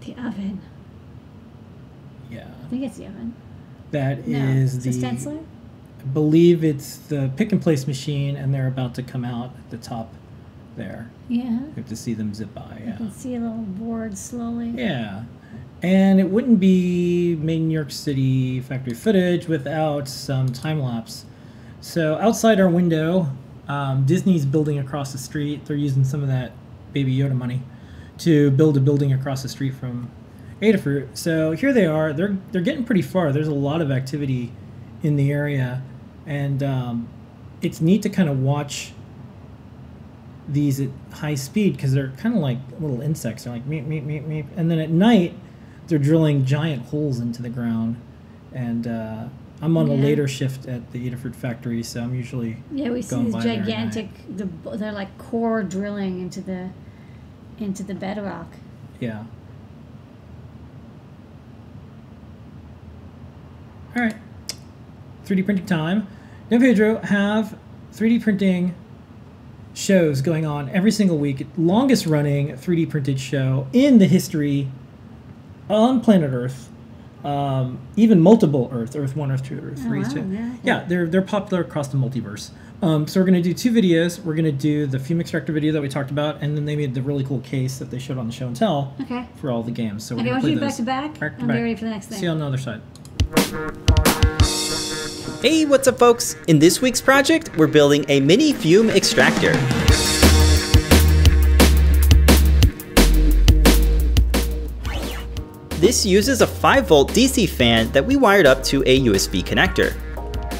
[0.00, 0.60] The oven.
[2.80, 3.34] Think it's the oven.
[3.92, 5.38] that No, is the stenciler.
[6.00, 9.70] I believe it's the pick and place machine, and they're about to come out at
[9.70, 10.12] the top
[10.76, 11.10] there.
[11.28, 11.42] Yeah.
[11.60, 12.78] You have to see them zip by.
[12.80, 12.96] You Yeah.
[12.96, 14.72] can see a little board slowly.
[14.76, 15.22] Yeah.
[15.82, 21.24] And it wouldn't be made in New York City factory footage without some time lapse.
[21.80, 23.28] So outside our window,
[23.68, 25.66] um, Disney's building across the street.
[25.66, 26.52] They're using some of that
[26.92, 27.62] Baby Yoda money
[28.18, 30.08] to build a building across the street from
[30.72, 31.16] Adafruit.
[31.16, 32.12] So here they are.
[32.12, 33.32] They're they're getting pretty far.
[33.32, 34.52] There's a lot of activity
[35.02, 35.82] in the area,
[36.26, 37.08] and um,
[37.62, 38.92] it's neat to kind of watch
[40.48, 43.44] these at high speed because they're kind of like little insects.
[43.44, 45.34] They're like meep meep meep meep, and then at night
[45.86, 47.96] they're drilling giant holes into the ground.
[48.52, 49.24] And uh,
[49.60, 53.24] I'm on a later shift at the Adafruit factory, so I'm usually Yeah, we see
[53.24, 53.66] these by there at night.
[53.66, 54.08] gigantic.
[54.36, 56.70] The they're like core drilling into the
[57.58, 58.48] into the bedrock.
[59.00, 59.24] yeah.
[63.96, 64.14] All right,
[65.26, 66.06] 3D printing time.
[66.50, 67.56] Now, Pedro have
[67.92, 68.74] 3D printing
[69.72, 71.46] shows going on every single week.
[71.56, 74.68] Longest running 3D printed show in the history
[75.70, 76.70] on planet Earth.
[77.24, 80.28] Um, even multiple Earth, Earth one, Earth two, Earth Oh, three, wow, too.
[80.30, 80.54] yeah.
[80.62, 82.50] yeah, they're they're popular across the multiverse.
[82.82, 84.22] Um, so we're gonna do two videos.
[84.22, 86.92] We're gonna do the fume extractor video that we talked about, and then they made
[86.92, 89.26] the really cool case that they showed on the show and tell Okay.
[89.36, 90.04] for all the games.
[90.04, 90.60] So we're Okay, gonna want play those.
[90.60, 91.18] back to back?
[91.20, 91.56] Back to I'm back.
[91.62, 92.18] ready for the next thing.
[92.18, 92.82] See you on the other side.
[95.40, 96.36] Hey, what's up folks?
[96.46, 99.52] In this week's project, we're building a mini fume extractor.
[105.80, 109.94] This uses a 5 volt DC fan that we wired up to a USB connector.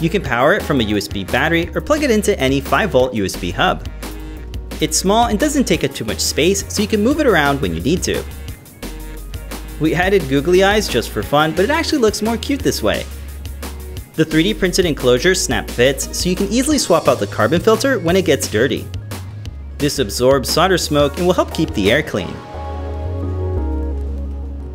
[0.00, 3.12] You can power it from a USB battery or plug it into any 5 volt
[3.12, 3.86] USB hub.
[4.80, 7.60] It's small and doesn't take up too much space, so you can move it around
[7.60, 8.24] when you need to.
[9.80, 13.04] We added googly eyes just for fun, but it actually looks more cute this way.
[14.14, 17.98] The 3D printed enclosure snap fits, so you can easily swap out the carbon filter
[17.98, 18.86] when it gets dirty.
[19.78, 22.32] This absorbs solder smoke and will help keep the air clean.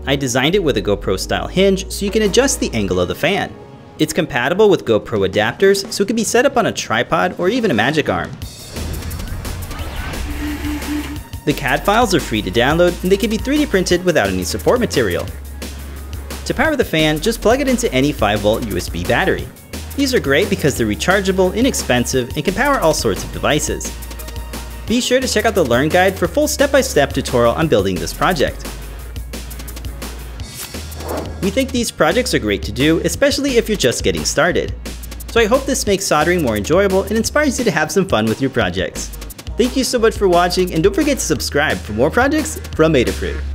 [0.06, 3.08] I designed it with a GoPro style hinge so you can adjust the angle of
[3.08, 3.54] the fan.
[4.00, 7.48] It's compatible with GoPro adapters, so it can be set up on a tripod or
[7.48, 8.32] even a magic arm.
[11.50, 14.44] The CAD files are free to download and they can be 3D printed without any
[14.44, 15.26] support material.
[16.46, 19.48] To power the fan, just plug it into any 5V USB battery.
[19.96, 23.92] These are great because they're rechargeable, inexpensive, and can power all sorts of devices.
[24.86, 28.14] Be sure to check out the Learn Guide for full step-by-step tutorial on building this
[28.14, 28.64] project.
[31.42, 34.72] We think these projects are great to do, especially if you're just getting started.
[35.30, 38.26] So I hope this makes soldering more enjoyable and inspires you to have some fun
[38.28, 39.19] with your projects.
[39.60, 42.94] Thank you so much for watching and don't forget to subscribe for more projects from
[42.94, 43.49] Adafruit.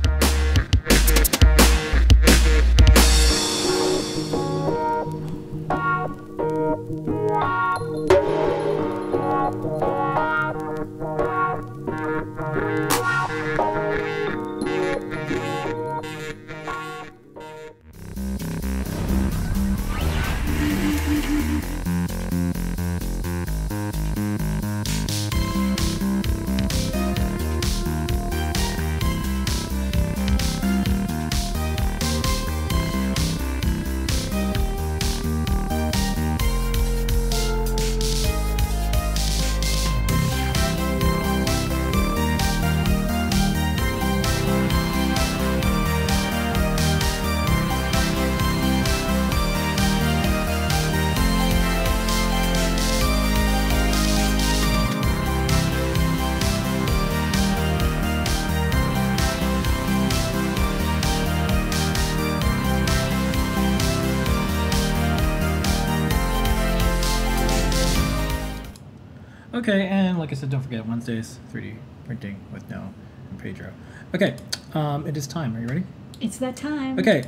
[70.65, 71.75] Forget Wednesdays 3D
[72.07, 72.91] printing with Noe
[73.29, 73.71] and Pedro.
[74.15, 74.35] Okay,
[74.73, 75.55] um, it is time.
[75.55, 75.83] Are you ready?
[76.19, 76.97] It's that time.
[76.97, 77.23] Okay.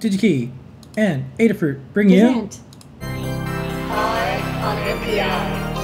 [0.00, 0.50] DigiKey
[0.96, 2.22] and Adafruit bring you.
[2.22, 2.60] Present.
[3.02, 5.74] on NPI.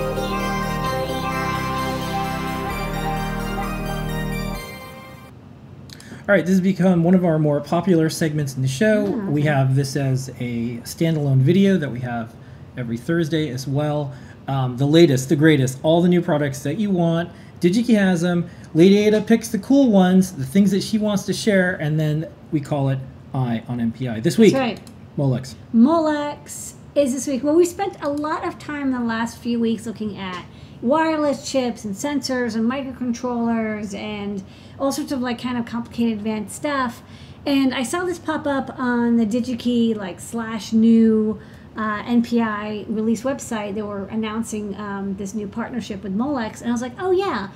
[6.20, 9.04] All right, this has become one of our more popular segments in the show.
[9.04, 12.34] We have this as a standalone video that we have
[12.78, 14.14] every Thursday as well.
[14.50, 17.30] Um, the latest, the greatest, all the new products that you want.
[17.60, 18.50] DigiKey has them.
[18.74, 22.28] Lady Ada picks the cool ones, the things that she wants to share, and then
[22.50, 22.98] we call it
[23.32, 24.24] Eye on NPI.
[24.24, 24.90] This week, That's right.
[25.16, 25.54] Molex.
[25.72, 27.44] Molex is this week.
[27.44, 30.44] Well, we spent a lot of time the last few weeks looking at
[30.82, 34.42] wireless chips and sensors and microcontrollers and
[34.80, 37.04] all sorts of like kind of complicated advanced stuff.
[37.46, 41.40] And I saw this pop up on the DigiKey like slash new
[41.76, 46.72] uh, NPI release website, they were announcing um, this new partnership with Molex, and I
[46.72, 47.48] was like, oh yeah.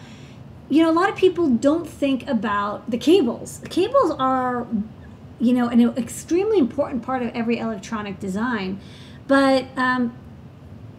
[0.70, 3.60] You know, a lot of people don't think about the cables.
[3.68, 4.66] Cables are,
[5.38, 8.80] you know, an extremely important part of every electronic design,
[9.26, 10.16] but um,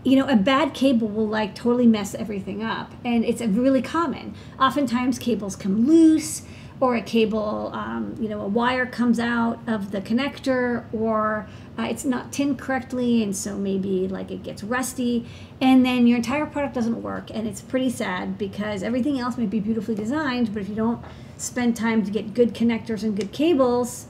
[0.05, 2.91] you know, a bad cable will like totally mess everything up.
[3.03, 4.35] And it's really common.
[4.59, 6.43] Oftentimes, cables come loose,
[6.79, 11.47] or a cable, um, you know, a wire comes out of the connector, or
[11.79, 15.25] uh, it's not tinned correctly, and so maybe like it gets rusty.
[15.61, 17.29] And then your entire product doesn't work.
[17.33, 21.03] And it's pretty sad because everything else may be beautifully designed, but if you don't
[21.37, 24.07] spend time to get good connectors and good cables,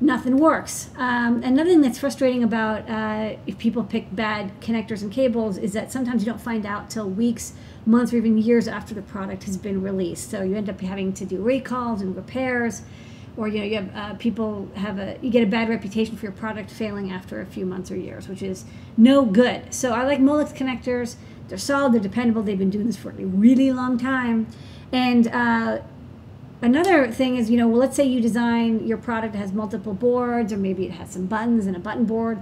[0.00, 0.90] nothing works.
[0.96, 5.72] Um, another thing that's frustrating about uh, if people pick bad connectors and cables is
[5.72, 7.52] that sometimes you don't find out till weeks,
[7.86, 10.30] months, or even years after the product has been released.
[10.30, 12.82] So you end up having to do recalls and repairs,
[13.36, 16.26] or you know you have uh, people have a you get a bad reputation for
[16.26, 18.64] your product failing after a few months or years, which is
[18.96, 19.72] no good.
[19.72, 21.16] So I like Molex connectors.
[21.48, 21.92] They're solid.
[21.92, 22.42] They're dependable.
[22.42, 24.46] They've been doing this for a really long time,
[24.92, 25.80] and uh,
[26.64, 30.50] Another thing is, you know, well, let's say you design your product has multiple boards,
[30.50, 32.40] or maybe it has some buttons and a button board.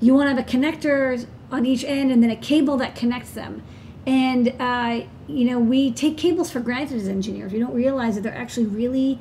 [0.00, 3.30] You want to have a connector on each end and then a cable that connects
[3.30, 3.64] them.
[4.06, 7.52] And, uh, you know, we take cables for granted as engineers.
[7.52, 9.18] We don't realize that they're actually really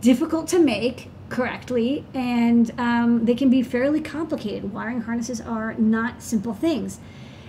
[0.00, 4.72] difficult to make correctly and um, they can be fairly complicated.
[4.72, 7.00] Wiring harnesses are not simple things.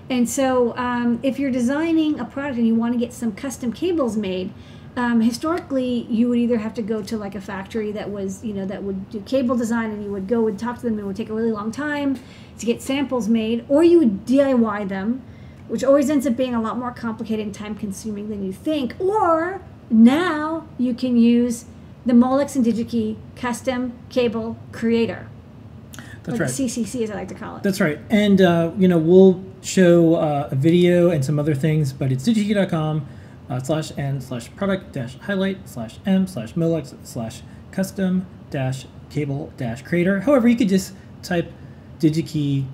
[0.09, 3.73] And so, um, if you're designing a product and you want to get some custom
[3.73, 4.53] cables made,
[4.97, 8.51] um, historically you would either have to go to like a factory that was you
[8.51, 11.01] know that would do cable design and you would go and talk to them and
[11.01, 12.19] it would take a really long time
[12.57, 15.21] to get samples made or you would diy them
[15.68, 18.95] which always ends up being a lot more complicated and time consuming than you think
[18.99, 21.65] or now you can use
[22.05, 25.28] the molex and digikey custom cable creator
[26.24, 27.99] that's right the ccc as i like to call it That's right.
[28.09, 32.28] And, uh, you know, we'll show uh, a video and some other things, but it's
[32.28, 33.07] digikey.com
[33.49, 37.41] uh, slash n slash product dash highlight slash m slash molex slash
[37.72, 40.22] custom dash cable dash creator.
[40.22, 40.93] However, you could just
[41.24, 41.51] type
[41.99, 42.65] digikey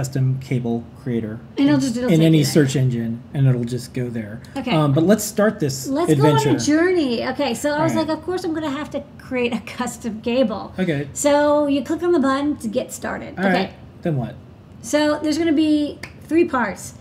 [0.00, 2.52] custom cable creator And it'll just- it'll in any there.
[2.52, 4.42] search engine and it'll just go there.
[4.54, 4.70] Okay.
[4.70, 6.44] Um, but let's start this Let's adventure.
[6.44, 7.26] go on a journey.
[7.28, 8.06] Okay, so I was right.
[8.06, 10.74] like, of course I'm going to have to create a custom cable.
[10.78, 11.08] Okay.
[11.14, 13.38] So you click on the button to get started.
[13.38, 13.54] All okay.
[13.54, 13.70] right.
[14.02, 14.34] Then what?
[14.82, 16.92] So there's going to be three parts.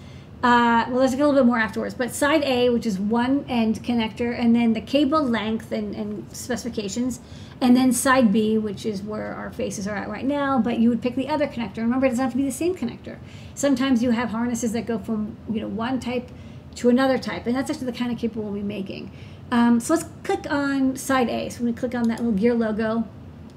[0.45, 3.81] Uh, well, there's a little bit more afterwards, but side A, which is one end
[3.81, 7.19] connector, and then the cable length and, and specifications,
[7.61, 10.59] and then side B, which is where our faces are at right now.
[10.59, 11.77] But you would pick the other connector.
[11.77, 13.17] Remember, it doesn't have to be the same connector.
[13.55, 16.29] Sometimes you have harnesses that go from you know one type
[16.75, 19.11] to another type, and that's actually the kind of cable we'll be making.
[19.49, 21.49] Um, so let's click on side A.
[21.49, 23.07] So when we click on that little gear logo,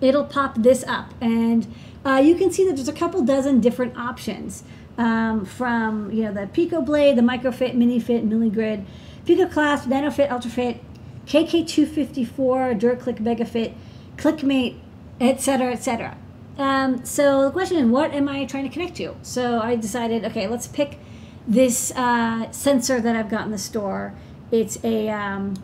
[0.01, 1.67] it'll pop this up and
[2.05, 4.63] uh, you can see that there's a couple dozen different options
[4.99, 8.85] um, from you know the pico blade the microfit mini fit milligrid
[9.25, 10.79] pico clasp nanofit ultrafit
[11.27, 13.75] kk254 DuraClik megafit
[14.17, 14.77] clickmate
[15.21, 16.17] etc etc
[16.59, 19.15] um, so the question is what am i trying to connect to?
[19.23, 20.99] So i decided okay let's pick
[21.47, 24.15] this uh, sensor that i've got in the store.
[24.51, 25.55] It's a, um,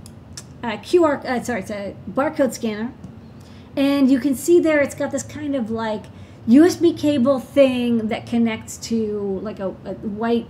[0.62, 2.93] a qr uh, sorry it's a barcode scanner.
[3.76, 6.05] And you can see there it's got this kind of like
[6.49, 10.47] USB cable thing that connects to like a, a white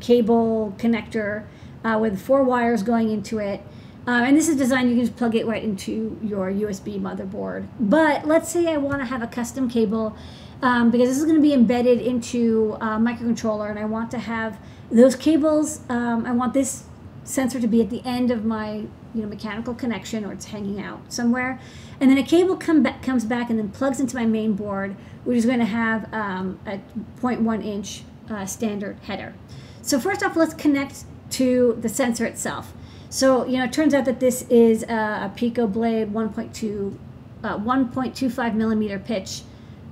[0.00, 1.46] cable connector
[1.84, 3.60] uh, with four wires going into it.
[4.06, 7.68] Uh, and this is designed, you can just plug it right into your USB motherboard.
[7.78, 10.16] But let's say I want to have a custom cable
[10.60, 14.18] um, because this is going to be embedded into a microcontroller and I want to
[14.18, 14.58] have
[14.90, 16.84] those cables, um, I want this
[17.24, 20.80] sensor to be at the end of my you know mechanical connection or it's hanging
[20.80, 21.60] out somewhere
[22.00, 24.96] and then a cable come back, comes back and then plugs into my main board
[25.24, 26.80] which is going to have um, a
[27.20, 29.34] 0.1 inch uh, standard header.
[29.82, 32.72] So first off let's connect to the sensor itself.
[33.10, 34.94] So you know it turns out that this is a,
[35.24, 36.96] a pico blade 1.2
[37.44, 39.42] uh, 1.25 millimeter pitch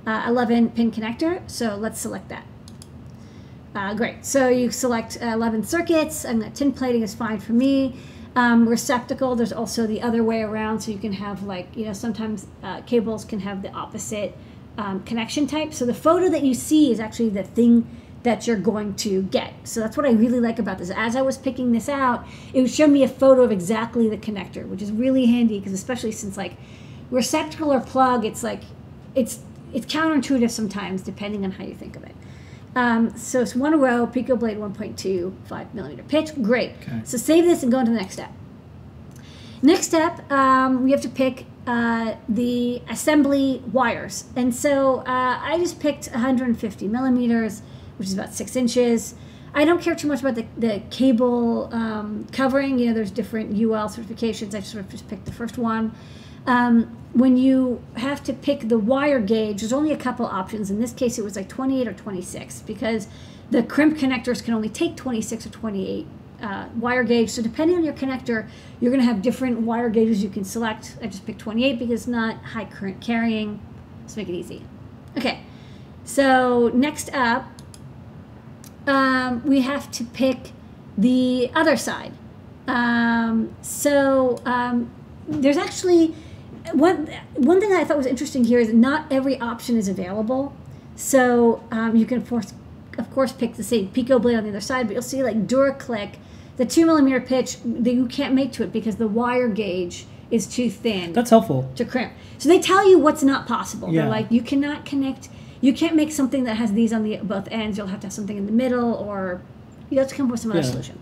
[0.05, 1.41] uh, 11 pin connector.
[1.49, 2.45] So let's select that.
[3.73, 4.25] Uh, great.
[4.25, 7.95] So you select uh, 11 circuits, and the tin plating is fine for me.
[8.35, 11.93] Um, receptacle, there's also the other way around, so you can have like, you know,
[11.93, 14.35] sometimes uh, cables can have the opposite
[14.77, 15.73] um, connection type.
[15.73, 17.87] So the photo that you see is actually the thing
[18.23, 19.53] that you're going to get.
[19.63, 20.91] So that's what I really like about this.
[20.91, 24.17] As I was picking this out, it would show me a photo of exactly the
[24.17, 26.53] connector, which is really handy because especially since like
[27.09, 28.63] receptacle or plug, it's like,
[29.15, 29.39] it's
[29.73, 32.15] it's counterintuitive sometimes depending on how you think of it.
[32.75, 36.35] Um, so it's one row, Pico Blade 1.25 millimeter pitch.
[36.41, 36.71] Great.
[36.81, 37.01] Okay.
[37.03, 38.31] So save this and go on to the next step.
[39.63, 44.25] Next up, um, we have to pick uh, the assembly wires.
[44.35, 47.61] And so uh, I just picked 150 millimeters,
[47.97, 49.13] which is about six inches.
[49.53, 52.79] I don't care too much about the, the cable um, covering.
[52.79, 54.55] You know, there's different UL certifications.
[54.55, 55.93] I just sort of just picked the first one.
[56.47, 60.71] Um, when you have to pick the wire gauge, there's only a couple options.
[60.71, 63.07] In this case, it was like 28 or 26 because
[63.51, 66.07] the crimp connectors can only take 26 or 28
[66.41, 67.29] uh, wire gauge.
[67.29, 70.97] So depending on your connector, you're going to have different wire gauges you can select.
[71.01, 73.59] I just picked 28 because not high current carrying.
[74.01, 74.63] Let's make it easy.
[75.17, 75.41] Okay,
[76.03, 77.47] so next up,
[78.87, 80.51] um, we have to pick
[80.97, 82.13] the other side.
[82.67, 84.91] Um, so um,
[85.27, 86.15] there's actually
[86.73, 90.55] one one thing I thought was interesting here is not every option is available.
[90.95, 92.53] So um, you can of course,
[92.97, 95.47] of course pick the same Pico blade on the other side, but you'll see like
[95.47, 96.15] DuraClik,
[96.61, 100.45] the two millimeter pitch that you can't make to it because the wire gauge is
[100.45, 101.69] too thin That's helpful.
[101.75, 102.13] to crimp.
[102.37, 103.91] So they tell you what's not possible.
[103.91, 104.01] Yeah.
[104.03, 107.47] They're like, you cannot connect, you can't make something that has these on the both
[107.51, 107.77] ends.
[107.77, 109.41] You'll have to have something in the middle, or
[109.89, 110.69] you have to come up with some other Yeah.
[110.69, 110.99] solution.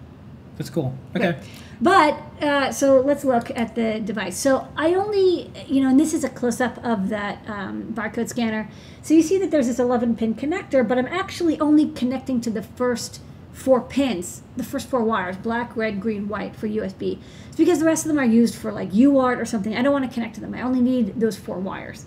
[0.58, 0.94] That's cool.
[1.16, 1.38] Okay.
[1.82, 4.38] But uh, so let's look at the device.
[4.38, 8.28] So I only, you know, and this is a close up of that um, barcode
[8.30, 8.70] scanner.
[9.02, 12.50] So you see that there's this 11 pin connector, but I'm actually only connecting to
[12.50, 13.22] the first
[13.52, 17.20] four pins, the first four wires black, red, green, white for USB.
[17.48, 19.76] It's because the rest of them are used for like UART or something.
[19.76, 20.54] I don't want to connect to them.
[20.54, 22.06] I only need those four wires.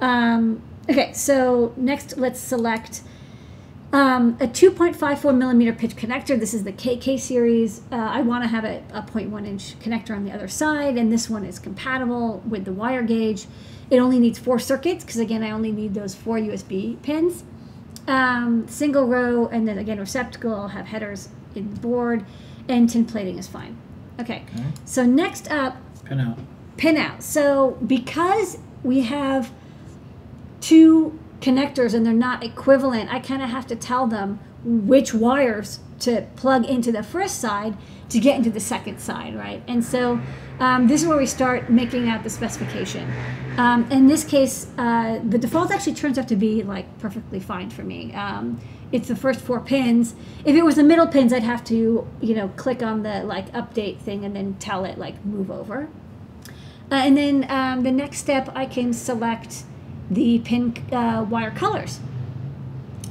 [0.00, 3.02] Um, okay, so next let's select
[3.92, 6.38] um, a 2.54 millimeter pitch connector.
[6.38, 7.80] This is the KK series.
[7.90, 11.10] Uh, I want to have a, a 0.1 inch connector on the other side, and
[11.10, 13.46] this one is compatible with the wire gauge.
[13.90, 17.44] It only needs four circuits because, again, I only need those four USB pins.
[18.08, 20.54] Um, single row, and then again, receptacle.
[20.54, 22.24] I'll have headers in the board,
[22.68, 23.76] and tin plating is fine.
[24.18, 24.64] Okay, Okay.
[24.86, 26.38] so next up, Pin out.
[26.78, 27.22] pin out.
[27.22, 29.52] So because we have
[30.60, 35.80] two connectors and they're not equivalent, I kind of have to tell them which wires
[36.00, 37.76] to plug into the first side
[38.08, 39.62] to get into the second side, right?
[39.68, 40.18] And so
[40.60, 43.10] um, this is where we start making out the specification.
[43.56, 47.70] Um, in this case, uh, the default actually turns out to be like perfectly fine
[47.70, 48.12] for me.
[48.12, 48.60] Um,
[48.92, 50.14] it's the first four pins.
[50.44, 53.52] If it was the middle pins, I'd have to, you know, click on the like
[53.52, 55.88] update thing and then tell it like move over.
[56.90, 59.64] Uh, and then um, the next step, I can select
[60.10, 62.00] the pin uh, wire colors.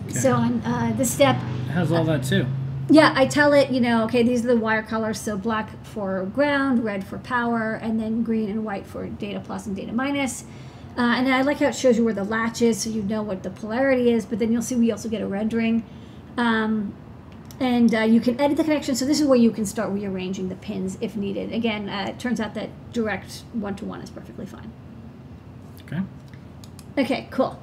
[0.09, 2.47] So on uh, this step, It has all that too.
[2.89, 5.19] Yeah, I tell it, you know, okay, these are the wire colors.
[5.19, 9.65] So black for ground, red for power, and then green and white for data plus
[9.65, 10.43] and data minus.
[10.97, 13.03] Uh, and then I like how it shows you where the latch is, so you
[13.03, 14.25] know what the polarity is.
[14.25, 15.83] But then you'll see we also get a rendering.
[16.37, 16.95] Um,
[17.59, 18.95] and uh, you can edit the connection.
[18.95, 21.51] So this is where you can start rearranging the pins if needed.
[21.51, 24.71] Again, uh, it turns out that direct one-to-one is perfectly fine.
[25.83, 26.01] Okay.
[26.97, 27.61] Okay, cool.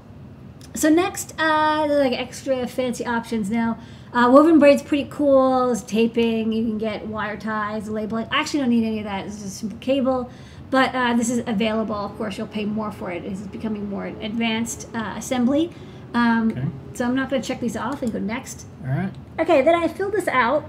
[0.75, 3.79] So next, uh, there's like extra fancy options now.
[4.15, 5.67] Uh, woven braid's pretty cool.
[5.67, 6.53] There's taping.
[6.53, 8.29] You can get wire ties, labeling.
[8.31, 9.27] I actually don't need any of that.
[9.27, 10.31] It's just simple cable.
[10.71, 11.95] But uh, this is available.
[11.95, 13.25] Of course, you'll pay more for it.
[13.25, 15.71] It's becoming more advanced uh, assembly.
[16.15, 16.69] Um, Okay.
[16.95, 18.67] So I'm not going to check these off and go next.
[18.85, 19.13] All right.
[19.41, 20.65] Okay, then I fill this out.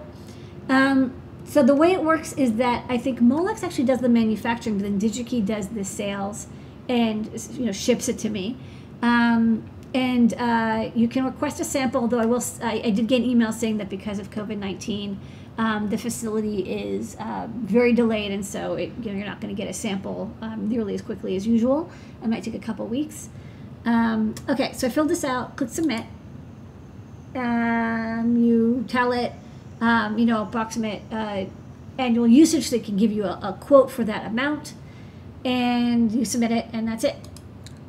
[0.68, 4.80] Um, so the way it works is that I think Molex actually does the manufacturing,
[4.80, 6.48] but then DigiKey does the sales
[6.90, 8.58] and you know ships it to me.
[9.04, 12.02] Um, and uh, you can request a sample.
[12.02, 15.20] Although I will, I, I did get an email saying that because of COVID nineteen,
[15.58, 19.60] um, the facility is uh, very delayed, and so it, you you're not going to
[19.62, 21.90] get a sample um, nearly as quickly as usual.
[22.24, 23.30] It might take a couple weeks.
[23.86, 25.56] Um, okay, so I filled this out.
[25.58, 26.06] Click submit
[27.36, 29.34] um, you tell it,
[29.82, 31.46] um, you know, approximate uh,
[31.98, 34.74] annual usage, so they can give you a, a quote for that amount,
[35.44, 37.16] and you submit it, and that's it.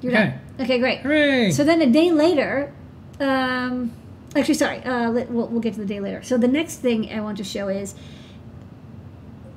[0.03, 0.25] You're Okay.
[0.31, 0.41] done.
[0.59, 1.01] Okay, great.
[1.01, 1.51] Hooray!
[1.51, 2.73] So then a day later,
[3.21, 3.93] um,
[4.35, 6.23] actually, sorry, uh, we'll, we'll get to the day later.
[6.23, 7.95] So the next thing I want to show is,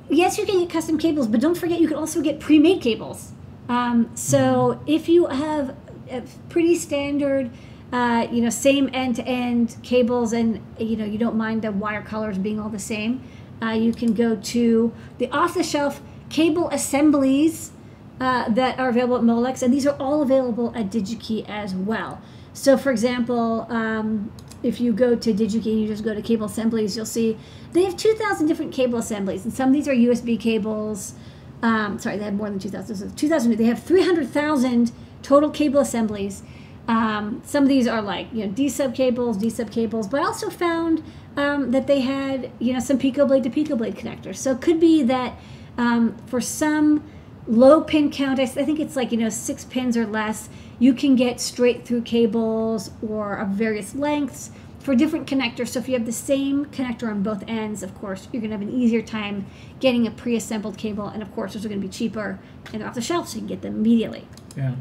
[0.09, 3.31] yes, you can get custom cables, but don't forget you can also get pre-made cables.
[3.69, 5.75] Um, so if you have
[6.09, 7.49] a pretty standard,
[7.93, 12.37] uh, you know, same end-to-end cables, and you know you don't mind the wire colors
[12.37, 13.23] being all the same,
[13.61, 17.71] uh, you can go to the off-the-shelf cable assemblies
[18.19, 22.21] uh, that are available at Molex, and these are all available at DigiKey as well.
[22.53, 24.31] So, for example, um,
[24.63, 27.37] if you go to DigiKey and you just go to cable assemblies, you'll see
[27.71, 31.13] they have 2,000 different cable assemblies, and some of these are USB cables.
[31.61, 32.95] Um, sorry, they have more than 2,000.
[32.95, 33.57] So 2,000.
[33.57, 34.91] They have 300,000
[35.21, 36.41] total cable assemblies.
[36.87, 40.21] Um, some of these are like you know D sub cables, D sub cables, but
[40.21, 41.03] I also found
[41.37, 44.37] um, that they had you know some Pico blade to Pico blade connectors.
[44.37, 45.37] So it could be that
[45.79, 47.03] Um, for some
[47.49, 51.15] low pin count, I think it's like, you know, six pins or less, you can
[51.15, 55.69] get straight through cables or of various lengths for different connectors.
[55.69, 58.57] So if you have the same connector on both ends, of course, you're going to
[58.57, 59.47] have an easier time
[59.79, 61.07] getting a pre-assembled cable.
[61.07, 62.39] And of course, those are going to be cheaper
[62.71, 64.27] and off the shelf, so you can get them immediately.
[64.55, 64.75] Yeah.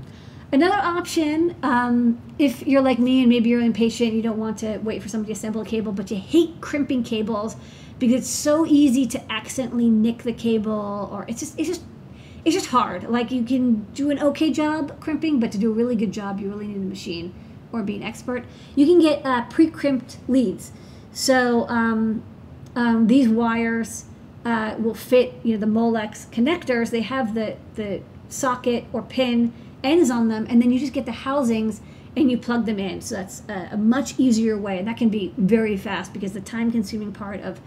[0.52, 4.78] Another option, um, if you're like me and maybe you're impatient, you don't want to
[4.78, 7.56] wait for somebody to assemble a cable, but you hate crimping cables
[7.98, 11.82] because it's so easy to accidentally nick the cable, or it's just it's just
[12.48, 13.10] it's just hard.
[13.10, 16.40] Like you can do an okay job crimping, but to do a really good job,
[16.40, 17.34] you really need a machine
[17.72, 18.44] or be an expert.
[18.74, 20.72] You can get uh, pre-crimped leads.
[21.12, 22.22] So um,
[22.74, 24.06] um, these wires
[24.46, 26.90] uh, will fit, you know, the Molex connectors.
[26.90, 29.52] They have the the socket or pin
[29.84, 31.82] ends on them, and then you just get the housings
[32.16, 33.02] and you plug them in.
[33.02, 36.40] So that's a, a much easier way, and that can be very fast because the
[36.40, 37.60] time-consuming part of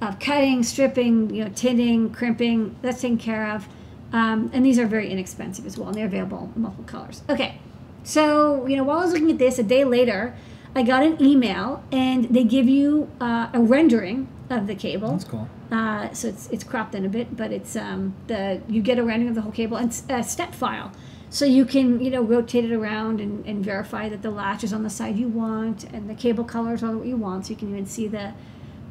[0.00, 3.68] of cutting, stripping, you know, tinning, crimping, that's taken care of.
[4.12, 7.22] Um, and these are very inexpensive as well, and they're available in multiple colors.
[7.28, 7.58] Okay,
[8.04, 10.36] so you know, while I was looking at this, a day later,
[10.74, 15.12] I got an email, and they give you uh, a rendering of the cable.
[15.12, 15.48] That's cool.
[15.70, 19.02] Uh, so it's it's cropped in a bit, but it's um, the you get a
[19.02, 20.92] rendering of the whole cable and a step file,
[21.30, 24.72] so you can you know rotate it around and, and verify that the latch is
[24.74, 27.46] on the side you want and the cable colors are what you want.
[27.46, 28.34] So you can even see the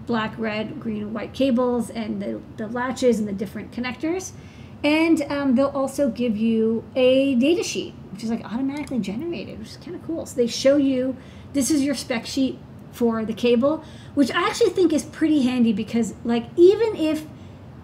[0.07, 4.31] black, red, green, and white cables and the, the latches and the different connectors.
[4.83, 9.69] And um, they'll also give you a data sheet, which is like automatically generated, which
[9.69, 10.25] is kind of cool.
[10.25, 11.15] So they show you
[11.53, 12.57] this is your spec sheet
[12.91, 13.83] for the cable,
[14.15, 17.25] which I actually think is pretty handy because, like, even if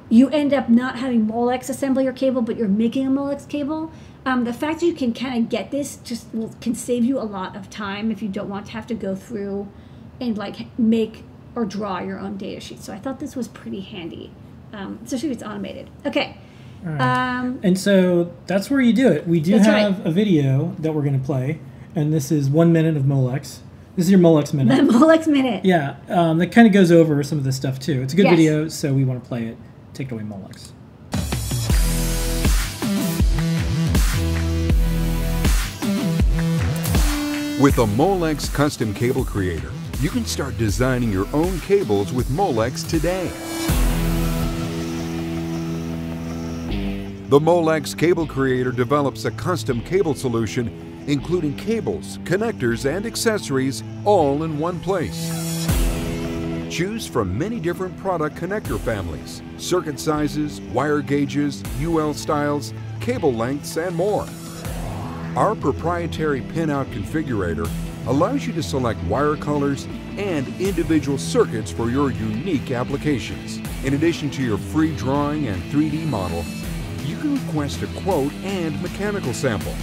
[0.09, 3.91] you end up not having Molex assemble your cable, but you're making a Molex cable,
[4.25, 7.19] um, the fact that you can kind of get this just will, can save you
[7.19, 9.67] a lot of time if you don't want to have to go through
[10.19, 11.23] and like make
[11.55, 12.81] or draw your own data sheet.
[12.81, 14.31] So I thought this was pretty handy,
[14.73, 15.89] um, especially if it's automated.
[16.05, 16.37] Okay.
[16.85, 17.39] All right.
[17.39, 19.27] Um, And so that's where you do it.
[19.27, 20.05] We do have right.
[20.05, 21.59] a video that we're going to play,
[21.95, 23.59] and this is one minute of Molex.
[23.95, 24.75] This is your Molex minute.
[24.77, 24.95] the minute.
[25.01, 25.65] Molex minute.
[25.65, 28.01] yeah, um, that kind of goes over some of this stuff too.
[28.03, 28.35] It's a good Yes.
[28.35, 29.57] video, so we want to play it.
[29.93, 30.71] Take it away, Molex.
[37.59, 42.87] With a Molex Custom Cable Creator, you can start designing your own cables with Molex
[42.87, 43.31] today.
[47.29, 54.43] The Molex Cable Creator develops a custom cable solution including cables, connectors, and accessories all
[54.43, 55.29] in one place.
[56.69, 63.75] Choose from many different product connector families, circuit sizes, wire gauges, UL styles, cable lengths,
[63.75, 64.25] and more.
[65.35, 67.69] Our proprietary pinout configurator
[68.07, 69.85] allows you to select wire colors
[70.17, 73.57] and individual circuits for your unique applications.
[73.83, 76.45] In addition to your free drawing and 3D model,
[77.07, 79.73] you can request a quote and mechanical sample.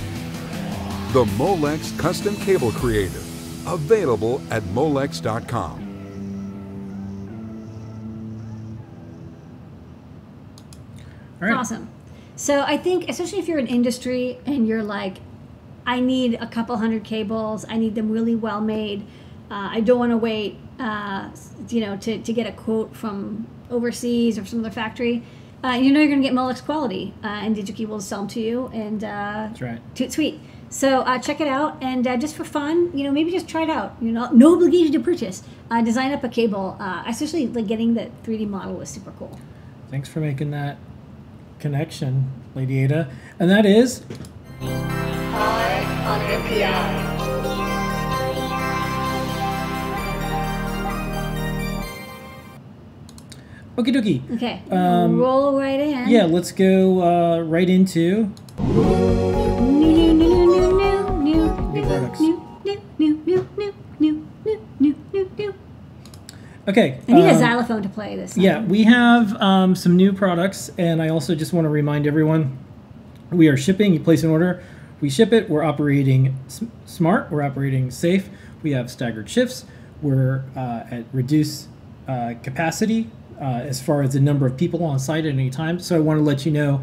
[1.12, 3.20] The Molex Custom Cable Creator,
[3.66, 5.80] available at molex.com.
[11.40, 11.56] All right.
[11.56, 11.88] Awesome.
[12.36, 15.18] So I think, especially if you're in industry and you're like,
[15.86, 17.64] I need a couple hundred cables.
[17.68, 19.02] I need them really well made.
[19.50, 21.30] Uh, I don't want to wait, uh,
[21.68, 25.22] you know, to, to get a quote from overseas or from other factory.
[25.64, 28.28] Uh, you know you're going to get Molex quality, uh, and DigiKey will sell them
[28.28, 29.80] to you, and uh, That's right.
[29.94, 30.38] Toot sweet.
[30.68, 33.62] So uh, check it out, and uh, just for fun, you know, maybe just try
[33.62, 33.96] it out.
[34.02, 35.42] You know, no obligation to purchase.
[35.70, 36.76] Uh, design up a cable.
[36.78, 39.40] Uh, especially like getting the 3D model was super cool.
[39.90, 40.76] Thanks for making that
[41.60, 43.10] connection, Lady Ada.
[43.38, 44.02] And that is
[53.76, 54.22] Okie dokie.
[54.36, 54.62] Okay.
[54.70, 56.08] Um, Roll right in.
[56.08, 58.30] Yeah, let's go uh, right into.
[66.66, 66.98] Okay.
[67.08, 68.36] I need a um, xylophone to play this.
[68.36, 72.56] Yeah, we have um, some new products, and I also just want to remind everyone
[73.30, 73.92] we are shipping.
[73.92, 74.62] You place an order,
[75.00, 75.50] we ship it.
[75.50, 76.38] We're operating
[76.86, 78.30] smart, we're operating safe.
[78.62, 79.66] We have staggered shifts,
[80.00, 81.68] we're uh, at reduced
[82.08, 83.10] uh, capacity
[83.40, 85.78] uh, as far as the number of people on site at any time.
[85.78, 86.82] So I want to let you know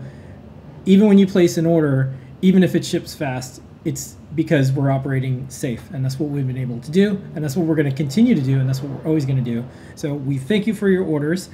[0.85, 5.49] even when you place an order, even if it ships fast, it's because we're operating
[5.49, 7.95] safe, and that's what we've been able to do, and that's what we're going to
[7.95, 9.65] continue to do, and that's what we're always going to do.
[9.95, 11.49] So we thank you for your orders,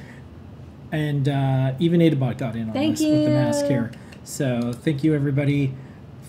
[0.91, 3.91] and uh, even Adabot got in on Thank this with the mask here.
[4.23, 5.73] So thank you everybody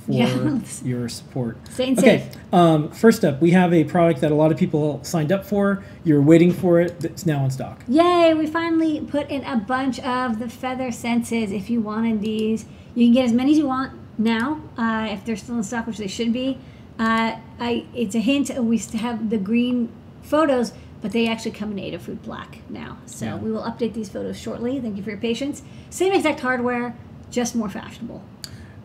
[0.08, 0.58] for Yeah.
[0.84, 1.56] your support.
[1.70, 2.36] Staying Okay, safe.
[2.54, 5.82] um, first up, we have a product that a lot of people signed up for.
[6.04, 7.04] You're waiting for it.
[7.04, 7.82] It's now in stock.
[7.88, 11.52] Yay, we finally put in a bunch of the feather senses.
[11.52, 15.24] If you wanted these, you can get as many as you want now, uh, if
[15.24, 16.58] they're still in stock, which they should be.
[16.98, 19.88] Uh, I, it's a hint, we still have the green
[20.22, 22.98] photos, but they actually come in Adafruit Black now.
[23.06, 23.36] So Yeah.
[23.36, 24.80] we will update these photos shortly.
[24.80, 25.62] Thank you for your patience.
[25.90, 26.96] Same exact hardware,
[27.30, 28.20] just more fashionable.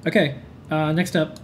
[0.06, 0.36] Okay,
[0.70, 1.40] uh, next up,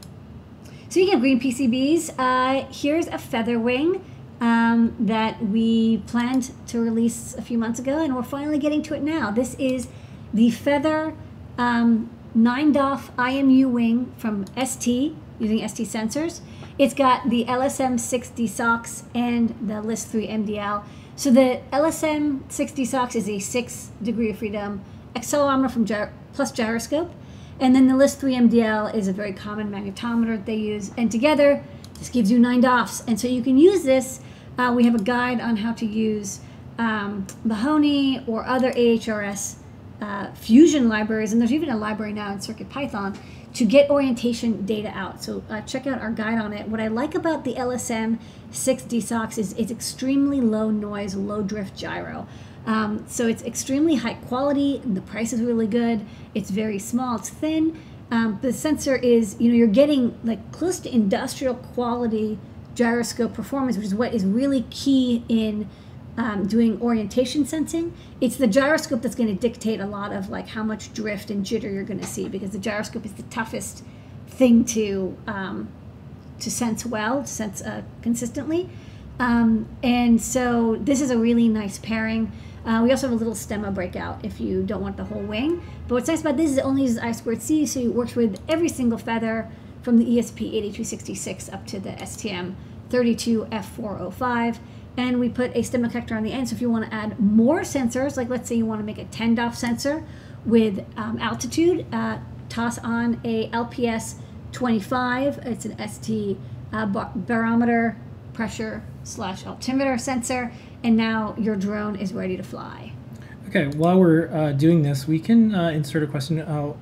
[0.90, 4.04] Speaking of green PCBs, uh, here's a feather wing
[4.42, 8.96] um, that we planned to release a few months ago, and we're finally getting to
[8.96, 9.30] it now.
[9.30, 9.88] This is
[10.34, 11.14] the feather
[11.60, 16.42] um, 9DOF IMU wing from ST using ST sensors.
[16.80, 20.84] It's got the LSM 6D SOX and the LIS3MDL.
[21.16, 24.82] So the LSM 6D SOX is a six degree of freedom
[25.16, 27.12] accelerometer from gyr- plus gyroscope.
[27.60, 30.92] And then the LIS3MDL is a very common magnetometer that they use.
[30.98, 31.64] And together,
[31.96, 33.04] this gives you nine DOFs.
[33.08, 34.22] And so you can use this.
[34.58, 36.40] Uh, we have a guide on how to use
[36.78, 39.58] um, Mahony or other AHRS
[40.02, 41.34] uh, fusion libraries.
[41.34, 43.18] And there's even a library now in CircuitPython
[43.54, 45.22] to get orientation data out.
[45.22, 46.68] So uh, check out our guide on it.
[46.70, 48.20] What I like about the LSM
[48.52, 52.28] 6D SOX is it's extremely low noise, low drift gyro.
[52.70, 54.80] Um, so it's extremely high quality.
[54.86, 56.06] The price is really good.
[56.36, 57.16] It's very small.
[57.16, 57.82] It's thin.
[58.12, 62.38] Um, the sensor is, you know, you're getting like close to industrial quality
[62.76, 65.68] gyroscope performance, which is what is really key in
[66.16, 67.92] um, doing orientation sensing.
[68.22, 71.44] It's the gyroscope that's going to dictate a lot of like how much drift and
[71.44, 73.84] jitter you're going to see because the gyroscope is the toughest
[74.28, 75.70] thing to um,
[76.40, 78.70] to sense well, to sense uh, consistently.
[79.20, 82.32] Um, and so this is a really nice pairing.
[82.66, 85.62] Uh, we also have a little stemma breakout if you don't want the whole wing.
[85.88, 88.16] But what's nice about this is it only uses I squared C, so it works
[88.16, 89.50] with every single feather
[89.82, 92.56] from the ESP 8266 up to the STM
[92.90, 94.60] 32F405.
[94.98, 97.20] And we put a stemma connector on the end, so if you want to add
[97.20, 100.06] more sensors, like let's say you want to make a 10 DOF sensor
[100.46, 102.18] with um, altitude, uh,
[102.50, 104.16] toss on a LPS
[104.52, 105.40] 25.
[105.46, 106.38] It's an ST
[106.74, 107.96] uh, bar- barometer
[108.34, 110.52] pressure slash altimeter sensor,
[110.84, 112.92] and now your drone is ready to fly.
[113.48, 116.40] okay, while we're uh, doing this, we can uh, insert a question.
[116.40, 116.74] Uh,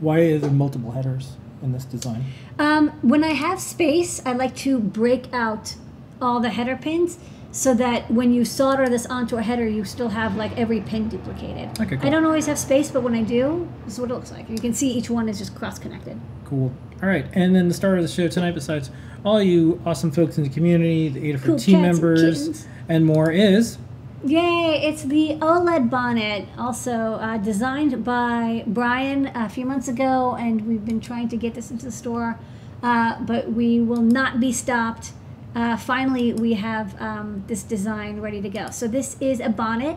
[0.00, 2.24] why are there multiple headers in this design?
[2.58, 5.76] Um, when I have space, I like to break out
[6.20, 7.18] all the header pins
[7.54, 11.08] so that when you solder this onto a header, you still have like every pin
[11.08, 11.70] duplicated.
[11.80, 12.06] Okay, cool.
[12.06, 14.50] I don't always have space, but when I do, this is what it looks like.
[14.50, 16.20] You can see each one is just cross connected.
[16.44, 16.72] Cool.
[17.00, 18.90] All right, and then the star of the show tonight, besides
[19.24, 22.66] all you awesome folks in the community, the Adafruit Cool team and members, kittens.
[22.88, 23.78] and more, is
[24.24, 24.80] Yay!
[24.82, 30.84] It's the OLED bonnet, also uh, designed by Brian a few months ago, and we've
[30.84, 32.36] been trying to get this into the store,
[32.82, 35.12] uh, but we will not be stopped.
[35.54, 38.70] Uh, finally, we have um, this design ready to go.
[38.70, 39.96] So this is a bonnet.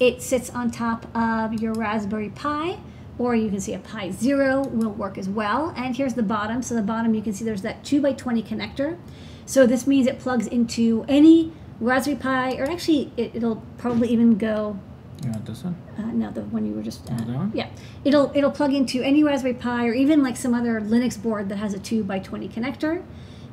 [0.00, 2.78] It sits on top of your Raspberry Pi,
[3.18, 5.72] or you can see a Pi Zero will work as well.
[5.76, 6.62] And here's the bottom.
[6.62, 8.98] So the bottom, you can see there's that 2x20 connector.
[9.46, 14.38] So this means it plugs into any Raspberry Pi, or actually, it, it'll probably even
[14.38, 14.78] go.
[15.22, 15.76] you want this one?
[15.98, 17.10] Uh, no, the one you were just.
[17.10, 17.52] Uh, one?
[17.54, 17.68] yeah,
[18.04, 21.56] it'll it'll plug into any Raspberry Pi, or even like some other Linux board that
[21.56, 23.02] has a two by twenty connector.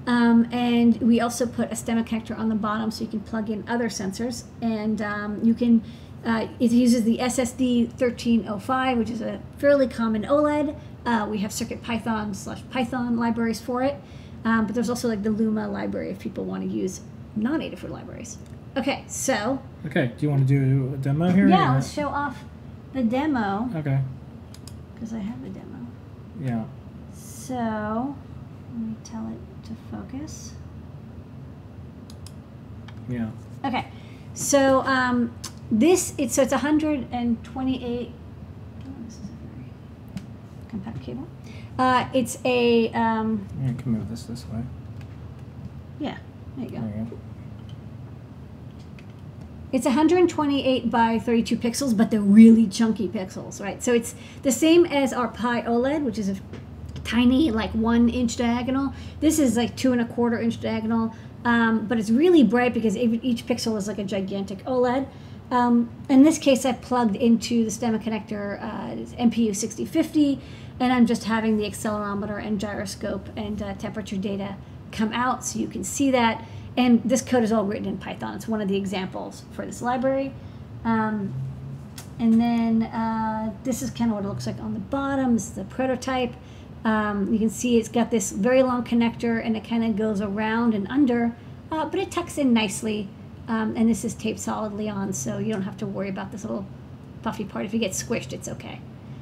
[0.08, 3.50] Um, and we also put a stemma connector on the bottom, so you can plug
[3.50, 5.84] in other sensors, and um, you can.
[6.26, 10.76] Uh, it uses the SSD 1305, which is a fairly common OLED.
[11.04, 13.96] Uh, we have CircuitPython slash Python libraries for it,
[14.46, 17.02] um, but there's also like the Luma library if people want to use
[17.36, 18.38] non-Adafruit libraries.
[18.78, 21.48] Okay, so Okay, do you want to do a demo here?
[21.48, 22.38] yeah, let's show off
[22.94, 24.00] the demo Okay,
[24.94, 25.88] because I have a demo.
[26.40, 26.66] yeah.
[27.16, 28.16] So
[28.74, 29.40] let me tell it
[29.76, 30.54] to focus.
[33.10, 33.30] Yeah.
[33.66, 33.88] Okay,
[34.34, 35.34] so um,
[35.72, 38.12] this it's so it's 128.
[38.12, 39.70] Oh, this is a very
[40.70, 41.28] compact cable.
[41.78, 44.62] Uh, it's a um, I can move this this way.
[46.00, 46.18] yeah.
[46.58, 46.82] There you go.
[46.82, 47.18] There you go.
[49.72, 53.82] It's 128 by 32 pixels, but they're really chunky pixels, right?
[53.82, 56.36] So it's the same as our Pi OLED, which is a
[57.04, 58.94] tiny, like one inch diagonal.
[59.20, 61.14] This is like two and a quarter inch diagonal,
[61.46, 65.08] um, but it's really bright because each pixel is like a gigantic OLED.
[65.52, 70.40] Um, in this case, I plugged into the stemma connector uh, MPU 6050,
[70.80, 74.56] and I'm just having the accelerometer and gyroscope and uh, temperature data
[74.92, 76.46] come out so you can see that.
[76.78, 78.36] And this code is all written in Python.
[78.36, 80.34] It's one of the examples for this library.
[80.86, 81.34] Um,
[82.18, 85.34] and then uh, this is kind of what it looks like on the bottom.
[85.34, 86.34] This is the prototype.
[86.84, 90.22] Um, you can see it's got this very long connector and it kind of goes
[90.22, 91.36] around and under,
[91.72, 93.08] uh, but it tucks in nicely.
[93.48, 96.44] Um, and this is taped solidly on, so you don't have to worry about this
[96.44, 96.66] little
[97.22, 97.66] puffy part.
[97.66, 98.80] If you get squished, it's okay.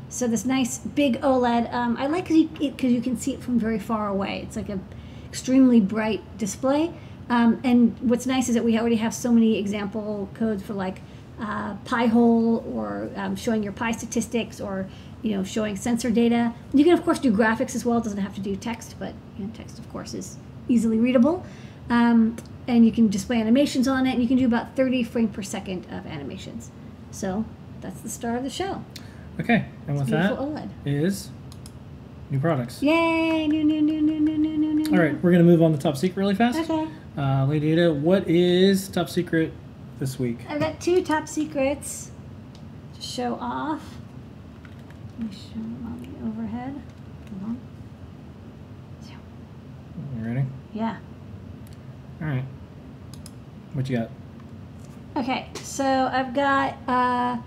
[0.10, 3.60] So this nice big OLED, um, I like because you, you can see it from
[3.60, 4.41] very far away.
[4.43, 4.84] It's like an
[5.28, 6.93] extremely bright display.
[7.30, 11.01] Um, and what's nice is that we already have so many example codes for like
[11.39, 14.89] uh, Pi-hole or um, showing your pi statistics or
[15.22, 16.53] you know showing sensor data.
[16.74, 17.97] You can of course do graphics as well.
[17.97, 21.45] It doesn't have to do text, but you know, text of course is easily readable.
[21.89, 24.11] Um, and you can display animations on it.
[24.11, 26.72] And you can do about 30 frames per second of animations.
[27.11, 27.45] So
[27.82, 28.84] that's the star of the show.
[29.39, 30.70] Okay, and with that OLED.
[30.86, 31.30] is
[32.30, 32.84] new products.
[32.84, 33.47] Yay!
[33.47, 34.91] New, new, new, new, new, new, new, new.
[34.91, 36.70] All right, we're gonna move on to top secret really fast.
[36.70, 36.88] Okay.
[37.17, 39.51] Uh, Lady Ada, what is top secret
[39.97, 40.39] this week?
[40.47, 42.11] I've got two top secrets
[42.95, 43.99] to show off.
[45.20, 46.82] Let me show them on the overhead.
[47.41, 47.59] Hold on.
[50.17, 50.45] You ready?
[50.74, 50.97] Yeah.
[52.22, 52.45] All right.
[53.74, 54.09] What you got?
[55.17, 57.38] Okay, so I've got uh,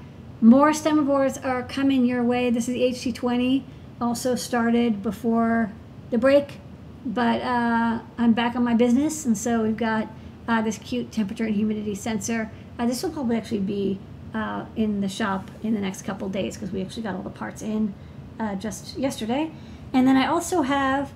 [0.42, 2.50] more stemma boards are coming your way.
[2.50, 3.62] This is the HT20,
[4.02, 5.72] also started before
[6.10, 6.58] the break,
[7.06, 10.08] but uh, I'm back on my business, and so we've got
[10.46, 12.50] uh, this cute temperature and humidity sensor.
[12.78, 13.98] Uh, this will probably actually be
[14.35, 17.30] uh, in the shop in the next couple days because we actually got all the
[17.30, 17.95] parts in
[18.39, 19.51] uh, just yesterday.
[19.93, 21.12] And then I also have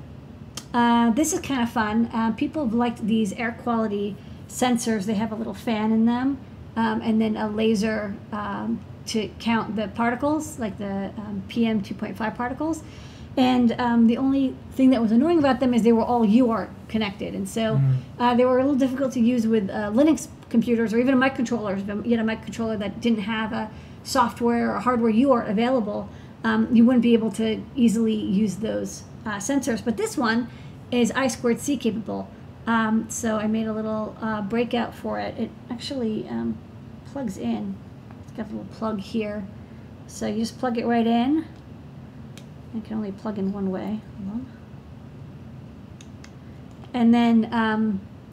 [0.75, 2.11] uh, this is kind of fun.
[2.13, 4.17] Uh, people have liked these air quality
[4.49, 5.07] sensors.
[5.07, 6.39] They have a little fan in them,
[6.77, 12.37] um, and then a laser um, to count the particles, like the um, PM 2.5
[12.37, 12.83] particles.
[13.39, 16.71] And um, the only thing that was annoying about them is they were all UART
[16.89, 17.81] connected, and so
[18.19, 21.17] uh, they were a little difficult to use with uh, Linux computers or even a
[21.17, 22.05] microcontroller.
[22.05, 23.71] You had a microcontroller that didn't have a
[24.07, 26.09] software or hardware UART available,
[26.45, 29.85] um, you wouldn't be able to easily use those uh, sensors.
[29.85, 30.49] But this one
[30.91, 32.31] is I squared C capable.
[32.67, 35.37] Um, so I made a little uh, breakout for it.
[35.37, 36.57] It actually um,
[37.07, 37.77] plugs in.
[38.23, 39.45] It's got a little plug here.
[40.07, 41.47] So you just plug it right in.
[42.77, 44.01] It can only plug in one way.
[46.95, 47.53] And then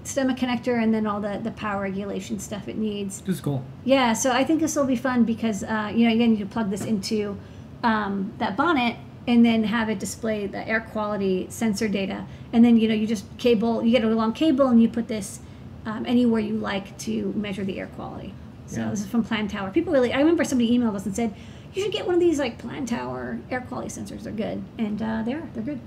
[0.04, 3.22] stemma connector and then all the, the power regulation stuff it needs.
[3.22, 3.64] This is cool.
[3.86, 6.50] Yeah, so I think this will be fun because uh, you know again you can
[6.50, 7.38] plug this into
[7.84, 8.96] um, that bonnet
[9.28, 13.08] and then have it display the air quality sensor data, and then you know you
[13.08, 15.40] just cable you get a long cable and you put this
[15.86, 18.34] um, anywhere you like to measure the air quality.
[18.68, 18.90] So Yeah.
[18.90, 19.72] this is from Plantower.
[19.74, 21.34] People really, I remember somebody emailed us and said
[21.74, 24.24] you should get one of these like Plantower air quality sensors.
[24.24, 25.44] They're good, and uh, they are.
[25.54, 25.80] They're good.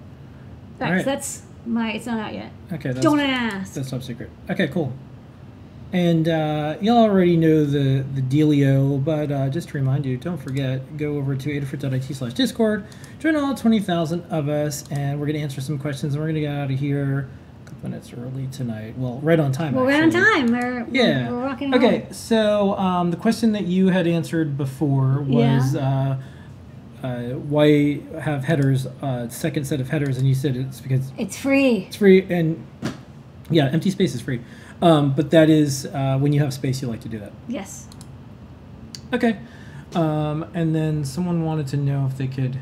[0.80, 1.04] All right, Alright.
[1.04, 1.92] so that's my.
[1.92, 2.50] It's not out yet.
[2.72, 3.74] Okay, that's Don't ask.
[3.74, 4.30] that's top secret.
[4.50, 4.92] Okay, cool.
[5.92, 10.36] And uh, y'all already know the the dealio, but uh, just to remind you, don't
[10.36, 12.84] forget, go over to adafruit.it slash discord,
[13.20, 16.34] join all 20,000 of us, and we're going to answer some questions, and we're going
[16.34, 17.28] to get out of here
[17.64, 18.98] a couple minutes early tonight.
[18.98, 20.48] Well, right on time, Well, we're on time.
[20.48, 21.30] We're, Yeah.
[21.30, 22.12] we're, we're Okay, rolling.
[22.12, 26.16] so um, the question that you had answered before was uh,
[27.06, 31.36] uh, why have headers, uh, second set of headers, and you said it's because It's
[31.38, 31.84] free.
[31.88, 32.64] it's free and
[33.50, 34.40] yeah, empty space is free.
[34.82, 37.32] Um, but that is uh, when you have space, you like to do that.
[37.48, 37.88] Yes.
[39.12, 39.38] Okay.
[39.94, 42.58] Um, and then someone wanted to know if they could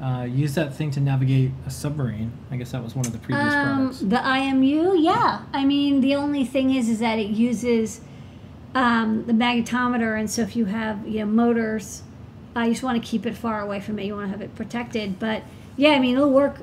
[0.00, 2.30] uh, use that thing to navigate a submarine.
[2.50, 3.98] I guess that was one of the previous Um, products.
[4.00, 5.42] the IMU, yeah.
[5.52, 8.00] I mean, the only thing is, is that it uses
[8.74, 12.02] um, the magnetometer, and so if you have you know motors,
[12.58, 14.04] uh, you just want to keep it far away from it.
[14.06, 15.18] You want to have it protected.
[15.18, 15.42] But
[15.76, 16.56] yeah, I mean, it'll work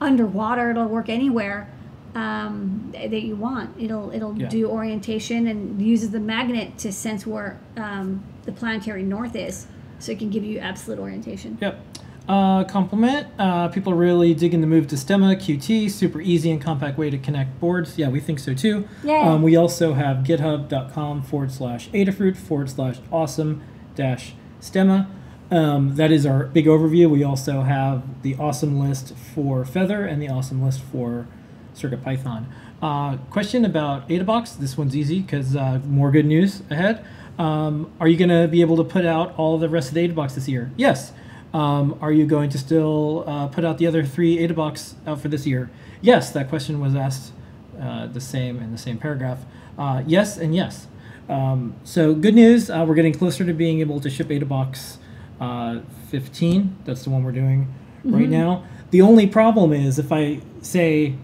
[0.00, 0.70] underwater.
[0.70, 1.68] It'll work anywhere
[2.14, 3.74] um, that you want.
[3.78, 4.48] It'll it'll Yeah.
[4.48, 9.66] do orientation and uses the magnet to sense where um, the planetary north is,
[9.98, 11.58] so it can give you absolute orientation.
[11.60, 11.80] Yep.
[12.26, 13.26] Uh, compliment.
[13.38, 15.90] Uh, people are really digging the move to Stemma QT.
[15.90, 17.98] Super easy and compact way to connect boards.
[17.98, 18.88] Yeah, we think so too.
[19.02, 19.14] Yay.
[19.18, 23.62] Um, we also have github.com forward slash Adafruit forward slash awesome
[23.94, 25.06] dash Stemma.
[25.50, 27.08] Um, that is our big overview.
[27.10, 31.26] We also have the awesome list for Feather and the awesome list for
[31.74, 32.46] CircuitPython.
[32.82, 34.58] Uh, question about AdaBox.
[34.58, 37.04] This one's easy because uh, more good news ahead.
[37.38, 40.08] Um, are you going to be able to put out all the rest of the
[40.08, 40.70] AdaBox this year?
[40.76, 41.12] Yes.
[41.52, 45.28] Um, are you going to still uh, put out the other three AdaBox out for
[45.28, 45.70] this year?
[46.00, 47.32] Yes, that question was asked
[47.80, 49.44] uh, the same in the same paragraph.
[49.78, 50.88] Uh, yes and yes.
[51.28, 54.98] Um, so good news, uh, we're getting closer to being able to ship AdaBox
[55.40, 56.76] uh, 15.
[56.84, 57.72] That's the one we're doing
[58.04, 58.64] right now.
[58.90, 61.14] The only problem is if I say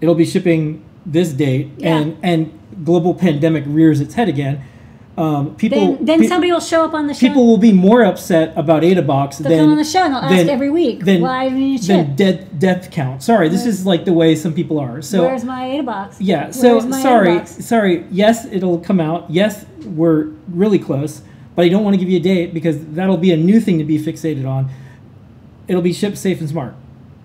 [0.00, 1.96] it'll be shipping this date Yeah.
[1.98, 4.62] and and global pandemic rears its head again,
[5.18, 7.26] um, people Then, then pe- somebody will show up on the show.
[7.26, 10.22] people will be more upset about AdaBox They'll than come on the show and they'll
[10.22, 12.16] ask every week, than- why didn't you than ship?
[12.16, 13.22] death death count.
[13.22, 15.02] Sorry, this is like the way some people are.
[15.02, 16.16] So Where's my AdaBox?
[16.20, 17.62] yeah, so sorry, AdaBox?
[17.62, 18.04] sorry.
[18.10, 19.30] Yes, it'll come out.
[19.30, 21.20] Yes, we're really close,
[21.54, 23.78] but I don't want to give you a date because that'll be a new thing
[23.78, 24.70] to be fixated on.
[25.68, 26.74] It'll be shipped safe and smart,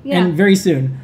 [0.04, 0.24] Yeah.
[0.24, 0.98] and very soon.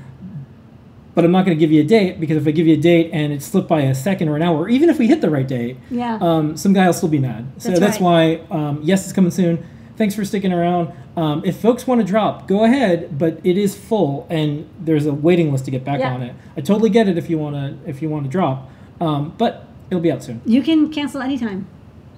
[1.15, 2.77] But I'm not going to give you a date because if I give you a
[2.81, 5.21] date and it's slipped by a second or an hour, or even if we hit
[5.21, 6.17] the right date, Yeah.
[6.19, 7.45] um, some guy will still be mad.
[7.59, 8.41] So That's that's, right.
[8.49, 9.63] why, um, yes, it's coming soon.
[9.95, 10.91] Thanks for sticking around.
[11.15, 15.13] Um, if folks want to drop, go ahead, but it is full and there's a
[15.13, 16.15] waiting list to get back Yeah.
[16.15, 16.33] on it.
[16.57, 19.67] I totally get it if you want to if you want to drop, um, but
[19.91, 20.41] it'll be out soon.
[20.45, 21.67] you can cancel anytime.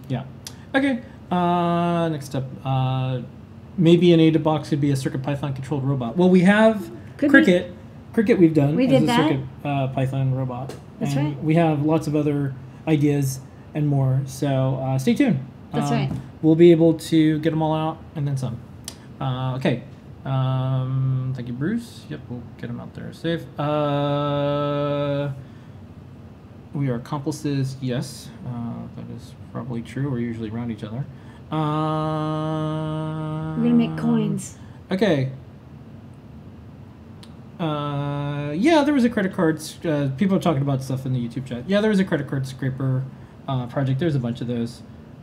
[0.07, 0.23] Yeah.
[0.75, 1.01] Okay.
[1.31, 3.21] Uh, next up, uh,
[3.77, 6.17] maybe an AdaBox could be a Circuit Python controlled robot.
[6.17, 7.31] Well, we have Could.
[7.31, 7.71] Crickit.
[8.13, 9.29] Crickit we've done We as did a that.
[9.29, 10.73] Circuit uh, Python robot.
[10.99, 11.43] That's and right.
[11.43, 12.53] We have lots of other
[12.87, 13.39] ideas
[13.73, 14.21] and more.
[14.25, 15.39] So uh, stay tuned.
[15.73, 16.11] That's Um, right.
[16.41, 18.59] We'll be able to get them all out and then some.
[19.19, 19.83] Uh, okay.
[20.23, 22.03] Um, thank you, Bruce.
[22.09, 23.43] Yep, we'll get them out there safe.
[26.75, 28.29] We are accomplices, yes.
[28.45, 30.11] Uh, that is probably true.
[30.11, 31.05] We're usually around each other.
[31.49, 34.57] Uh, We're gonna make coins.
[34.91, 35.31] Okay.
[37.59, 39.61] Uh, yeah, there was a credit card.
[39.85, 41.63] Uh, people are talking about stuff in the YouTube chat.
[41.69, 43.05] Yeah, there was a credit card scraper
[43.47, 43.99] uh, project.
[43.99, 44.81] There's a bunch of those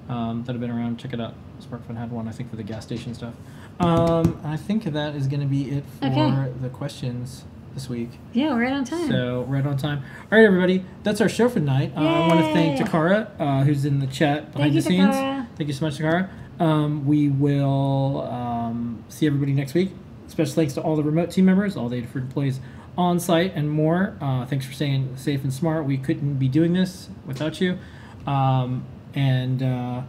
[0.08, 0.98] um, that have been around.
[0.98, 1.34] Check it out.
[1.60, 3.34] Smartphone had one, I think, for the gas station stuff.
[3.78, 6.50] Um, I think that is going to be it for Okay.
[6.62, 7.44] the questions
[7.74, 8.10] this week.
[8.32, 9.08] Yeah, we're right on time.
[9.08, 9.98] So right on time.
[10.30, 11.92] All right, everybody, that's our show for tonight.
[11.96, 15.14] Uh, I want to thank Takara, uh, who's in the chat behind you, the scenes.
[15.14, 15.46] Takara.
[15.56, 16.28] Thank you so much, Takara.
[16.60, 19.92] Um, we will um, see everybody next week.
[20.28, 22.60] Special thanks to all the remote team members, all the Adafruit employees
[22.96, 24.16] on site, and more.
[24.20, 25.84] Uh, thanks for staying safe and smart.
[25.84, 27.78] We couldn't be doing this without you,
[28.26, 30.02] um, and uh,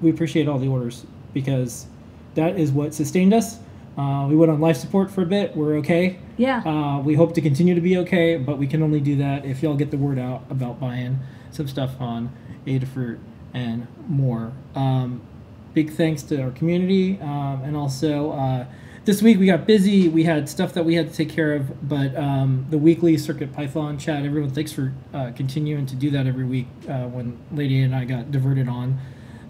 [0.00, 1.86] we appreciate all the orders because
[2.34, 3.58] that is what sustained us.
[3.96, 5.54] Uh, we went on life support for a bit.
[5.56, 6.18] We're okay.
[6.36, 6.62] yeah.
[6.64, 9.62] Uh, we hope to continue to be okay, but we can only do that if
[9.62, 11.18] y'all get the word out about buying
[11.50, 12.32] some stuff on
[12.66, 13.18] Adafruit
[13.52, 14.52] and more.
[14.74, 15.20] Um,
[15.74, 18.66] big thanks to our community, um, and also uh,
[19.04, 20.08] this week we got busy.
[20.08, 23.52] We had stuff that we had to take care of, but um, the weekly Circuit
[23.52, 24.24] Python chat.
[24.24, 26.66] Everyone, thanks for uh, continuing to do that every week.
[26.88, 28.98] Uh, when Lady and I got diverted on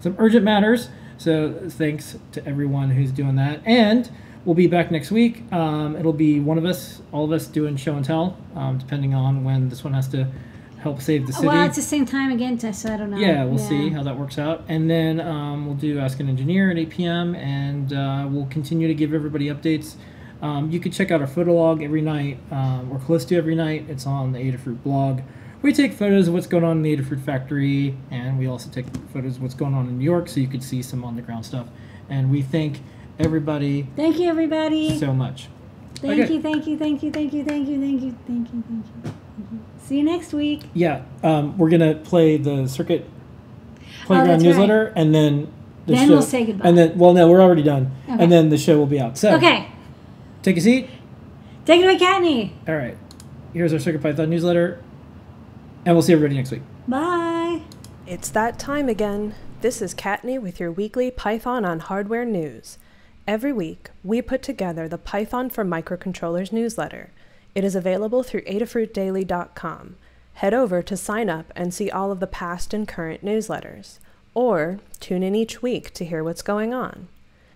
[0.01, 4.11] some urgent matters, so thanks to everyone who's doing that, and.
[4.45, 5.43] We'll be back next week.
[5.53, 9.13] Um, it'll be one of us, all of us, doing show and tell, um, depending
[9.13, 10.27] on when this one has to
[10.79, 11.47] help save the city.
[11.47, 13.17] well, it's the same time again, so I don't know.
[13.17, 14.65] Yeah, we'll see how that works out.
[14.67, 17.35] And then um, we'll do Ask an Engineer at 8 p.m.
[17.35, 19.95] and uh, we'll continue to give everybody updates.
[20.41, 23.55] Um, you can check out our photo log every night, um, or close to every
[23.55, 23.85] night.
[23.87, 25.21] It's on the Adafruit blog.
[25.61, 28.85] We take photos of what's going on in the Adafruit factory, and we also take
[29.13, 31.21] photos of what's going on in New York so you can see some on the
[31.21, 31.67] ground stuff.
[32.09, 32.81] And we thank
[33.19, 34.97] everybody Thank you, everybody.
[34.97, 35.47] so much.
[35.95, 36.33] thank okay.
[36.33, 39.01] you, thank you, thank you, thank you, thank you, thank you, thank you, thank you.
[39.03, 39.59] Thank you.
[39.85, 40.63] See you next week.
[40.73, 43.09] Yeah, um, we're gonna play the circuit
[44.05, 45.51] playground Oh, that's newsletter, and then
[45.85, 46.67] the Then show, we'll say goodbye.
[46.69, 48.23] And then, well, no, we're already done, Okay.
[48.23, 49.17] and then the show will be out.
[49.17, 49.67] So, Okay,
[50.41, 50.89] take a seat.
[51.65, 52.51] take it away, Kattni.
[52.67, 52.97] All right,
[53.53, 54.79] here's our Circuit Python newsletter,
[55.85, 56.61] and we'll see everybody next week.
[56.87, 57.61] Bye.
[58.05, 59.33] It's that time again.
[59.61, 62.77] This is Kattni with your weekly Python on Hardware news.
[63.25, 67.11] Every week, we put together the Python for Microcontrollers newsletter.
[67.55, 69.95] It is available through adafruitdaily.com.
[70.33, 73.99] Head over to sign up and see all of the past and current newsletters.
[74.33, 77.07] Or tune in each week to hear what's going on.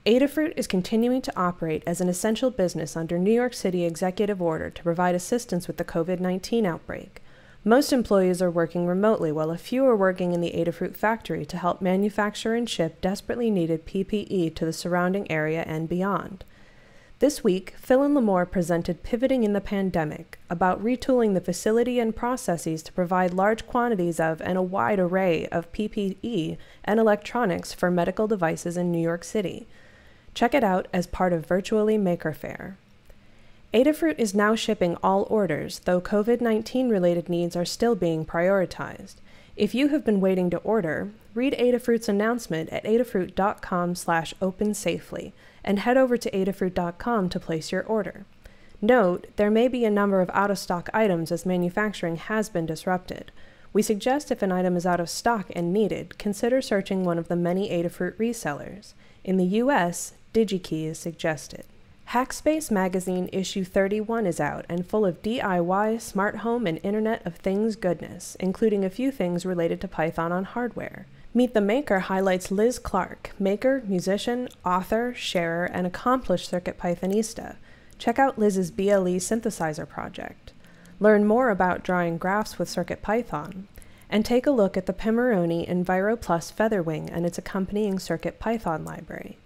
[0.05, 4.69] Adafruit is continuing to operate as an essential business under New York City executive order
[4.69, 7.21] to provide assistance with the COVID 19 outbreak.
[7.67, 11.57] Most employees are working remotely, while a few are working in the Adafruit factory to
[11.57, 16.45] help manufacture and ship desperately needed PPE to the surrounding area and beyond.
[17.19, 22.15] This week, Phil and Limor presented Pivoting in the Pandemic about retooling the facility and
[22.15, 26.55] processes to provide large quantities of and a wide array of PPE
[26.85, 29.67] and electronics for medical devices in New York City.
[30.33, 32.77] Check it out as part of Virtually Maker Faire.
[33.73, 39.15] Adafruit is now shipping all orders, though COVID 19 related needs are still being prioritized.
[39.57, 45.33] If you have been waiting to order, read Adafruit's announcement at adafruit.com slash opensafely
[45.65, 48.25] and head over to adafruit.com to place your order.
[48.81, 53.31] Note, there may be a number of out-of-stock items as manufacturing has been disrupted.
[53.73, 57.27] We suggest if an item is out of stock and needed, consider searching one of
[57.27, 58.93] the many Adafruit resellers.
[59.25, 61.65] In the US, DigiKey is suggested.
[62.11, 67.35] Hackspace Magazine issue 31 is out and full of DIY, smart home, and Internet of
[67.35, 71.05] Things goodness, including a few things related to Python on hardware.
[71.33, 77.57] Meet the Maker highlights Liz Clark, maker, musician, author, sharer, and accomplished Circuit Pythonista.
[77.97, 80.53] Check out Liz's BLE synthesizer project.
[81.01, 83.63] Learn more about drawing graphs with CircuitPython.
[84.09, 89.37] And take a look at the Pimoroni EnviroPlus Featherwing and its accompanying CircuitPython library.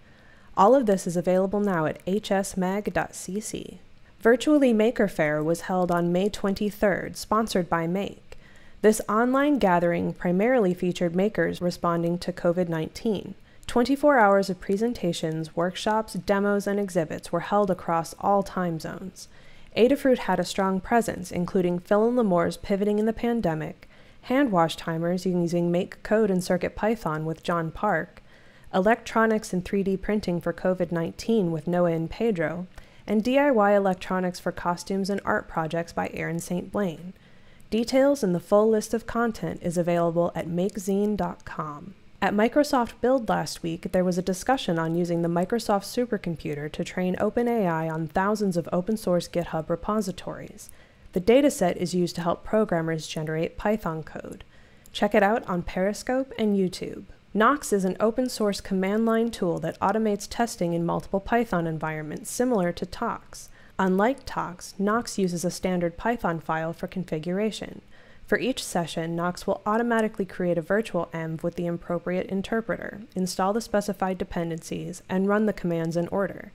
[0.56, 3.78] All of this is available now at hsmag.cc.
[4.20, 8.38] Virtually Maker Faire was held on May 23rd, sponsored by Make.
[8.82, 13.34] This online gathering primarily featured makers responding to COVID 19.
[13.66, 19.28] 24 hours of presentations, workshops, demos, and exhibits were held across all time zones.
[19.76, 23.88] Adafruit had a strong presence, including Phil and Limor's pivoting in the pandemic,
[24.22, 28.21] hand wash timers using Make Code and CircuitPython with John Park,
[28.74, 32.66] electronics and 3D printing for COVID 19 with Noe and Pedro,
[33.06, 36.70] and DIY electronics for costumes and art projects by Erin St.
[36.70, 37.12] Blaine.
[37.70, 41.94] Details and the full list of content is available at makezine.com.
[42.20, 46.84] At Microsoft Build last week, there was a discussion on using the Microsoft supercomputer to
[46.84, 50.70] train OpenAI on thousands of open source GitHub repositories.
[51.14, 54.44] The dataset is used to help programmers generate Python code.
[54.92, 57.06] Check it out on Periscope and YouTube.
[57.34, 62.30] Nox is an open source command line tool that automates testing in multiple Python environments
[62.30, 63.48] similar to Tox.
[63.78, 67.80] Unlike Tox, Nox uses a standard Python file for configuration.
[68.26, 73.54] For each session, Nox will automatically create a virtual env with the appropriate interpreter, install
[73.54, 76.52] the specified dependencies, and run the commands in order.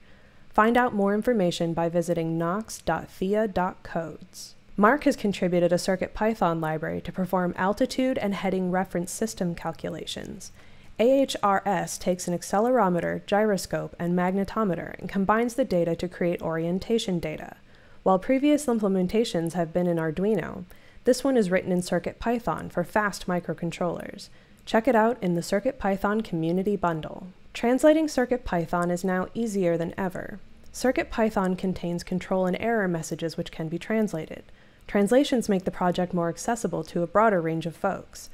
[0.48, 4.54] Find out more information by visiting nox.thea.codes.
[4.76, 10.52] Mark has contributed a CircuitPython library to perform altitude and heading reference system calculations.
[10.98, 17.56] AHRS takes an accelerometer, gyroscope, and magnetometer and combines the data to create orientation data.
[18.02, 20.64] While previous implementations have been in Arduino,
[21.04, 24.28] this one is written in CircuitPython for fast microcontrollers.
[24.66, 27.28] Check it out in the CircuitPython Community Bundle.
[27.54, 30.40] Translating CircuitPython is now easier than ever.
[30.72, 34.42] CircuitPython contains control and error messages which can be translated.
[34.88, 38.30] Translations make the project more accessible to a broader range of folks.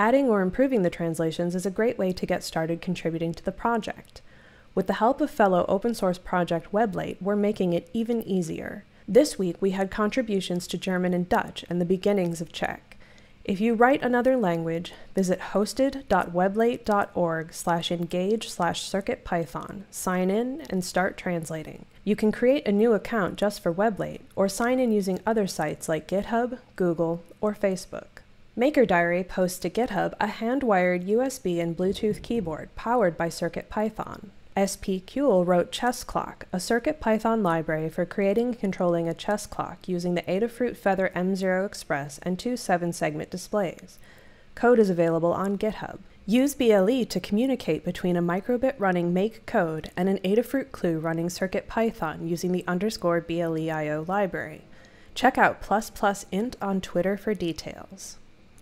[0.00, 3.50] Adding or improving the translations is a great way to get started contributing to the
[3.50, 4.22] project.
[4.72, 8.84] With the help of fellow open source project Weblate, we're making it even easier.
[9.08, 12.96] This week we had contributions to German and Dutch and the beginnings of Czech.
[13.44, 21.16] If you write another language, visit hosted.weblate.org slash engage slash circuitpython, sign in, and start
[21.16, 21.86] translating.
[22.04, 25.88] You can create a new account just for Weblate, or sign in using other sites
[25.88, 28.17] like GitHub, Google, or Facebook.
[28.58, 34.30] Maker Diary posts to GitHub a hand-wired USB and Bluetooth keyboard powered by CircuitPython.
[34.58, 39.86] SP Kuehl wrote Chess Clock, a CircuitPython library for creating and controlling a chess clock
[39.86, 44.00] using the Adafruit Feather M0 Express and two 7-segment displays.
[44.56, 46.00] Code is available on GitHub.
[46.26, 51.28] Use BLE to communicate between a microbit running Make Code and an Adafruit clue running
[51.28, 54.62] CircuitPython using the underscore BLEIO library.
[55.14, 58.16] Check out plus plus int on Twitter for details.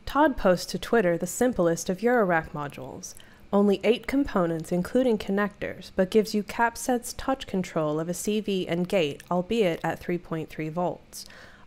[0.07, 3.15] Todd posts to Twitter the simplest of Eurorack modules.
[3.53, 8.89] Only eight components, including connectors, but gives you CapSense touch control of a CV and
[8.89, 11.27] gate, albeit at 3.3 volts.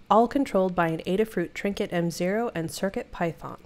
[0.10, 3.57] All controlled by an Adafruit Trinket M0 and CircuitPython.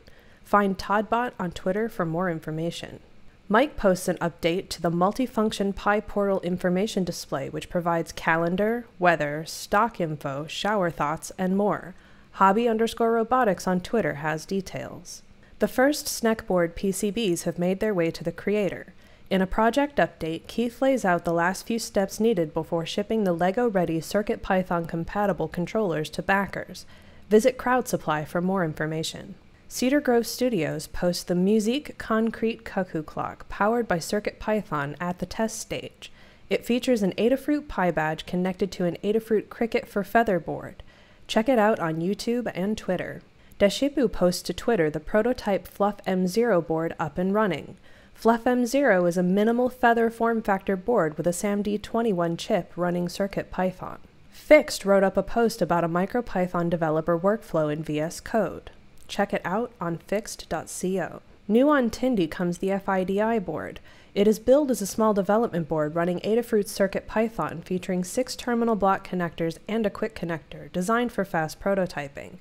[0.43, 2.99] Find todbot on Twitter for more information.
[3.47, 10.01] Mike posts an update to the multifunction PyPortal information display, which provides calendar, weather, stock
[10.01, 11.93] info, shower thoughts, and more.
[12.37, 15.21] Hobby underscore robotics on Twitter has details.
[15.59, 18.95] The first Snekboard PCBs have made their way to the creator.
[19.29, 23.33] In a project update, Keith lays out the last few steps needed before shipping the
[23.33, 26.87] LEGO ready CircuitPython compatible controllers to backers.
[27.29, 29.35] Visit Crowd Supply for more information.
[29.67, 35.59] Cedar Grove Studios posts the Musique Concrete Cuckoo Clock powered by CircuitPython at the test
[35.59, 36.11] stage.
[36.49, 40.81] It features an Adafruit PyBadge connected to an Adafruit Crickit for Feather board.
[41.27, 43.21] Check it out on YouTube and Twitter.
[43.59, 47.77] Deshipu posts to Twitter the prototype Fluff M0 board up and running.
[48.13, 53.97] Fluff M0 is a minimal feather form factor board with a SAMD21 chip running CircuitPython.
[54.31, 58.71] Fixed wrote up a post about a MicroPython developer workflow in VS Code.
[59.07, 61.21] Check it out on fixed.co.
[61.47, 63.79] New on Tindie comes the FIDI board.
[64.15, 69.07] It is billed as a small development board running Adafruit's CircuitPython featuring six terminal block
[69.07, 72.33] connectors and a quick connector, designed for fast prototyping.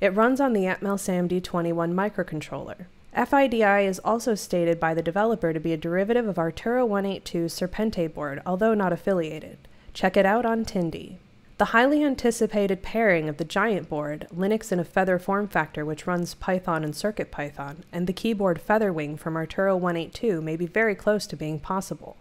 [0.00, 2.86] It runs on the Atmel SAMD21 microcontroller.
[3.14, 8.12] FIDI is also stated by the developer to be a derivative of Arturo 182's Serpente
[8.12, 9.58] board, although not affiliated.
[9.92, 11.16] Check it out on Tindie.
[11.58, 16.06] The highly anticipated pairing of the giant board, Linux in a feather form factor which
[16.06, 21.26] runs Python and CircuitPython, and the keyboard Featherwing from Arturo 182 may be very close
[21.26, 22.16] to being possible.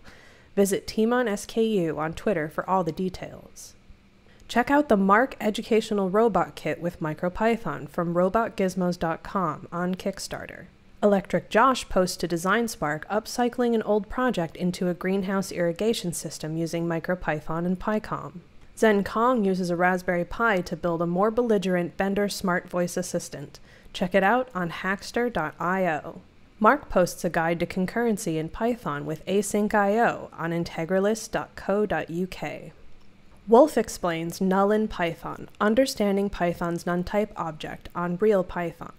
[0.55, 3.75] Visit timonsku on Twitter for all the details.
[4.47, 10.65] Check out the Mark Educational Robot Kit with MicroPython from robotgizmos.com on Kickstarter.
[11.03, 16.87] Electric Josh posts to DesignSpark upcycling an old project into a greenhouse irrigation system using
[16.87, 18.39] MicroPython and PyCom.
[18.77, 23.59] Zen Kong uses a Raspberry Pi to build a more belligerent Bender smart voice assistant.
[23.91, 26.21] Check it out on hackster.io.
[26.59, 32.71] Mark posts a guide to concurrency in Python with async.io on integralist.co.uk.
[33.47, 38.93] Wolf explains null in Python, understanding Python's NoneType object on RealPython.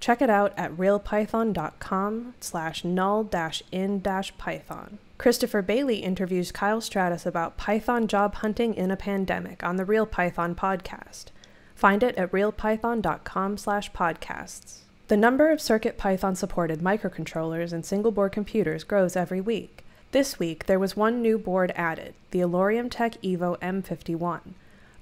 [0.00, 4.98] Check it out at realpython.com slash null-in-python.
[5.18, 10.06] Christopher Bailey interviews Kyle Stratis about Python job hunting in a pandemic on the Real
[10.06, 11.26] Python podcast.
[11.74, 14.82] Find it at realpython.com slash podcasts.
[15.08, 19.84] The number of CircuitPython supported microcontrollers and single board computers grows every week.
[20.12, 24.40] This week, there was one new board added, the Alorium Tech Evo M51.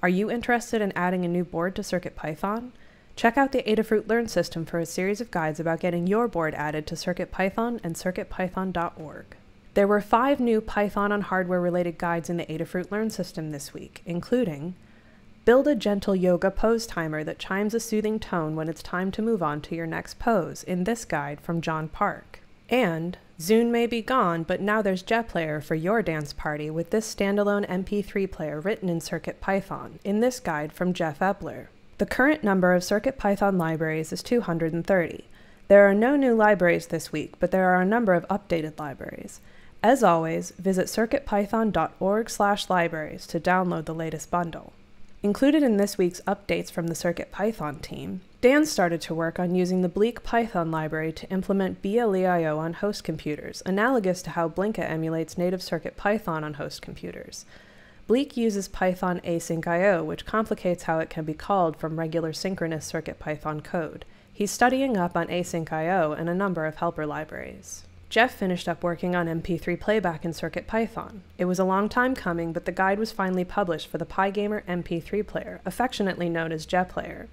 [0.00, 2.70] Are you interested in adding a new board to CircuitPython?
[3.16, 6.54] Check out the Adafruit Learn system for a series of guides about getting your board
[6.54, 9.36] added to CircuitPython and circuitpython.org.
[9.76, 13.74] There were five new Python on hardware related guides in the Adafruit Learn system this
[13.74, 14.74] week, including
[15.44, 19.20] Build a gentle yoga pose timer that chimes a soothing tone when it's time to
[19.20, 22.40] move on to your next pose in this guide from John Park.
[22.70, 27.14] And Zune may be gone, but now there's JetPlayer for your dance party with this
[27.14, 31.66] standalone MP3 player written in CircuitPython in this guide from Jeff Epler.
[31.98, 35.24] The current number of CircuitPython libraries is 230.
[35.68, 39.42] There are no new libraries this week, but there are a number of updated libraries.
[39.82, 44.72] As always, visit circuitpython.org/libraries to download the latest bundle.
[45.22, 49.82] Included in this week's updates from the CircuitPython team, Dan started to work on using
[49.82, 55.38] the Bleak Python library to implement BLEIO on host computers, analogous to how Blinka emulates
[55.38, 57.44] native CircuitPython on host computers.
[58.06, 62.92] Bleak uses Python async IO, which complicates how it can be called from regular synchronous
[62.92, 64.04] CircuitPython code.
[64.32, 67.85] He's studying up on async IO and a number of helper libraries.
[68.08, 71.20] Jeff finished up working on MP3 playback in CircuitPython.
[71.38, 74.64] It was a long time coming, but the guide was finally published for the PyGamer
[74.66, 77.26] MP3 player, affectionately known as JetPlayer.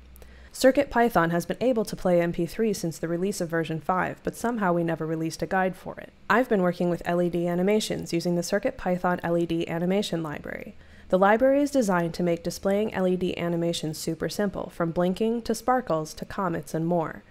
[0.52, 4.74] CircuitPython has been able to play MP3 since the release of version 5, but somehow
[4.74, 6.12] we never released a guide for it.
[6.30, 10.76] I've been working with LED animations using the CircuitPython LED animation library.
[11.10, 16.14] The library is designed to make displaying LED animations super simple, from blinking to sparkles
[16.16, 17.24] to comets and more.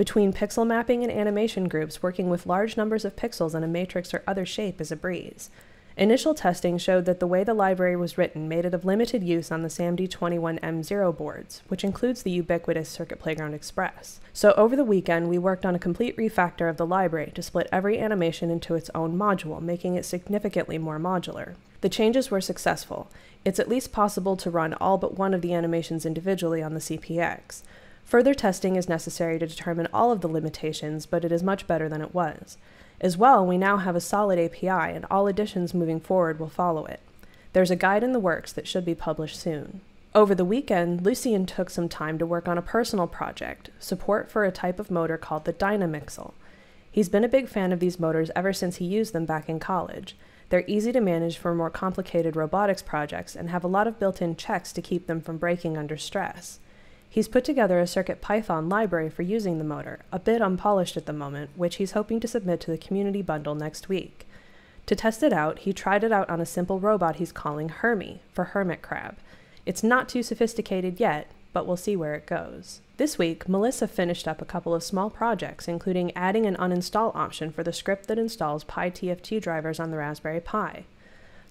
[0.00, 4.14] Between pixel mapping and animation groups, working with large numbers of pixels in a matrix
[4.14, 5.50] or other shape is a breeze.
[5.94, 9.52] Initial testing showed that the way the library was written made it of limited use
[9.52, 14.20] on the SAMD21M0 boards, which includes the ubiquitous Circuit Playground Express.
[14.32, 17.68] So over the weekend, we worked on a complete refactor of the library to split
[17.70, 21.56] every animation into its own module, making it significantly more modular.
[21.82, 23.10] The changes were successful.
[23.44, 26.80] It's at least possible to run all but one of the animations individually on the
[26.80, 27.60] CPX.
[28.04, 31.88] Further testing is necessary to determine all of the limitations, but it is much better
[31.88, 32.58] than it was.
[33.00, 36.86] As well, we now have a solid API, and all additions moving forward will follow
[36.86, 37.00] it.
[37.52, 39.80] There's a guide in the works that should be published soon.
[40.14, 44.44] Over the weekend, Lucian took some time to work on a personal project, support for
[44.44, 46.32] a type of motor called the Dynamixel.
[46.90, 49.60] He's been a big fan of these motors ever since he used them back in
[49.60, 50.16] college.
[50.48, 54.20] They're easy to manage for more complicated robotics projects and have a lot of built
[54.20, 56.58] in checks to keep them from breaking under stress.
[57.12, 61.12] He's put together a CircuitPython library for using the motor, a bit unpolished at the
[61.12, 64.28] moment, which he's hoping to submit to the community bundle next week.
[64.86, 68.22] To test it out, he tried it out on a simple robot he's calling Hermy
[68.32, 69.16] for hermit crab.
[69.66, 72.80] It's not too sophisticated yet, but we'll see where it goes.
[72.96, 77.50] This week, Melissa finished up a couple of small projects, including adding an uninstall option
[77.50, 80.84] for the script that installs PiTFT drivers on the Raspberry Pi.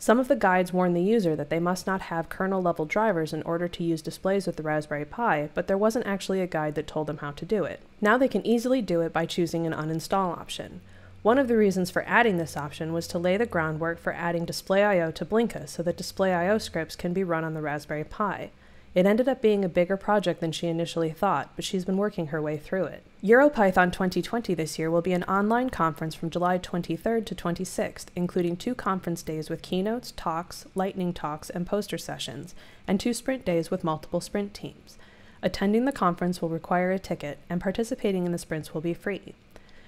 [0.01, 3.33] Some of the guides warn the user that they must not have kernel level drivers
[3.33, 6.75] in order to use displays with the Raspberry Pi, but there wasn't actually a guide
[6.75, 7.81] that told them how to do it.
[7.99, 10.79] Now they can easily do it by choosing an uninstall option.
[11.21, 14.45] One of the reasons for adding this option was to lay the groundwork for adding
[14.45, 18.51] Display.io to Blinka so that Display.io scripts can be run on the Raspberry Pi.
[18.95, 22.27] It ended up being a bigger project than she initially thought, but she's been working
[22.27, 23.03] her way through it.
[23.23, 28.55] EuroPython 2020 this year will be an online conference from July 23rd to 26th, including
[28.55, 32.55] two conference days with keynotes, talks, lightning talks, and poster sessions,
[32.87, 34.97] and two sprint days with multiple sprint teams.
[35.43, 39.33] Attending the conference will require a ticket, and participating in the sprints will be free.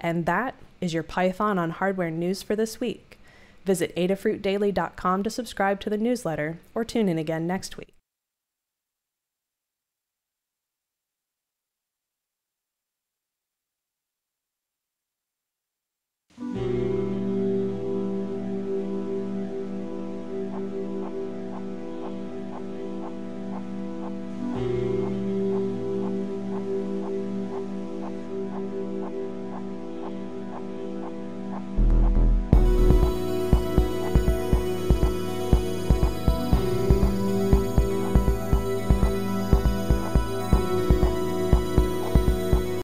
[0.00, 3.18] And that is your Python on hardware news for this week.
[3.64, 7.92] Visit adafruitdaily.com to subscribe to the newsletter or tune in again next week.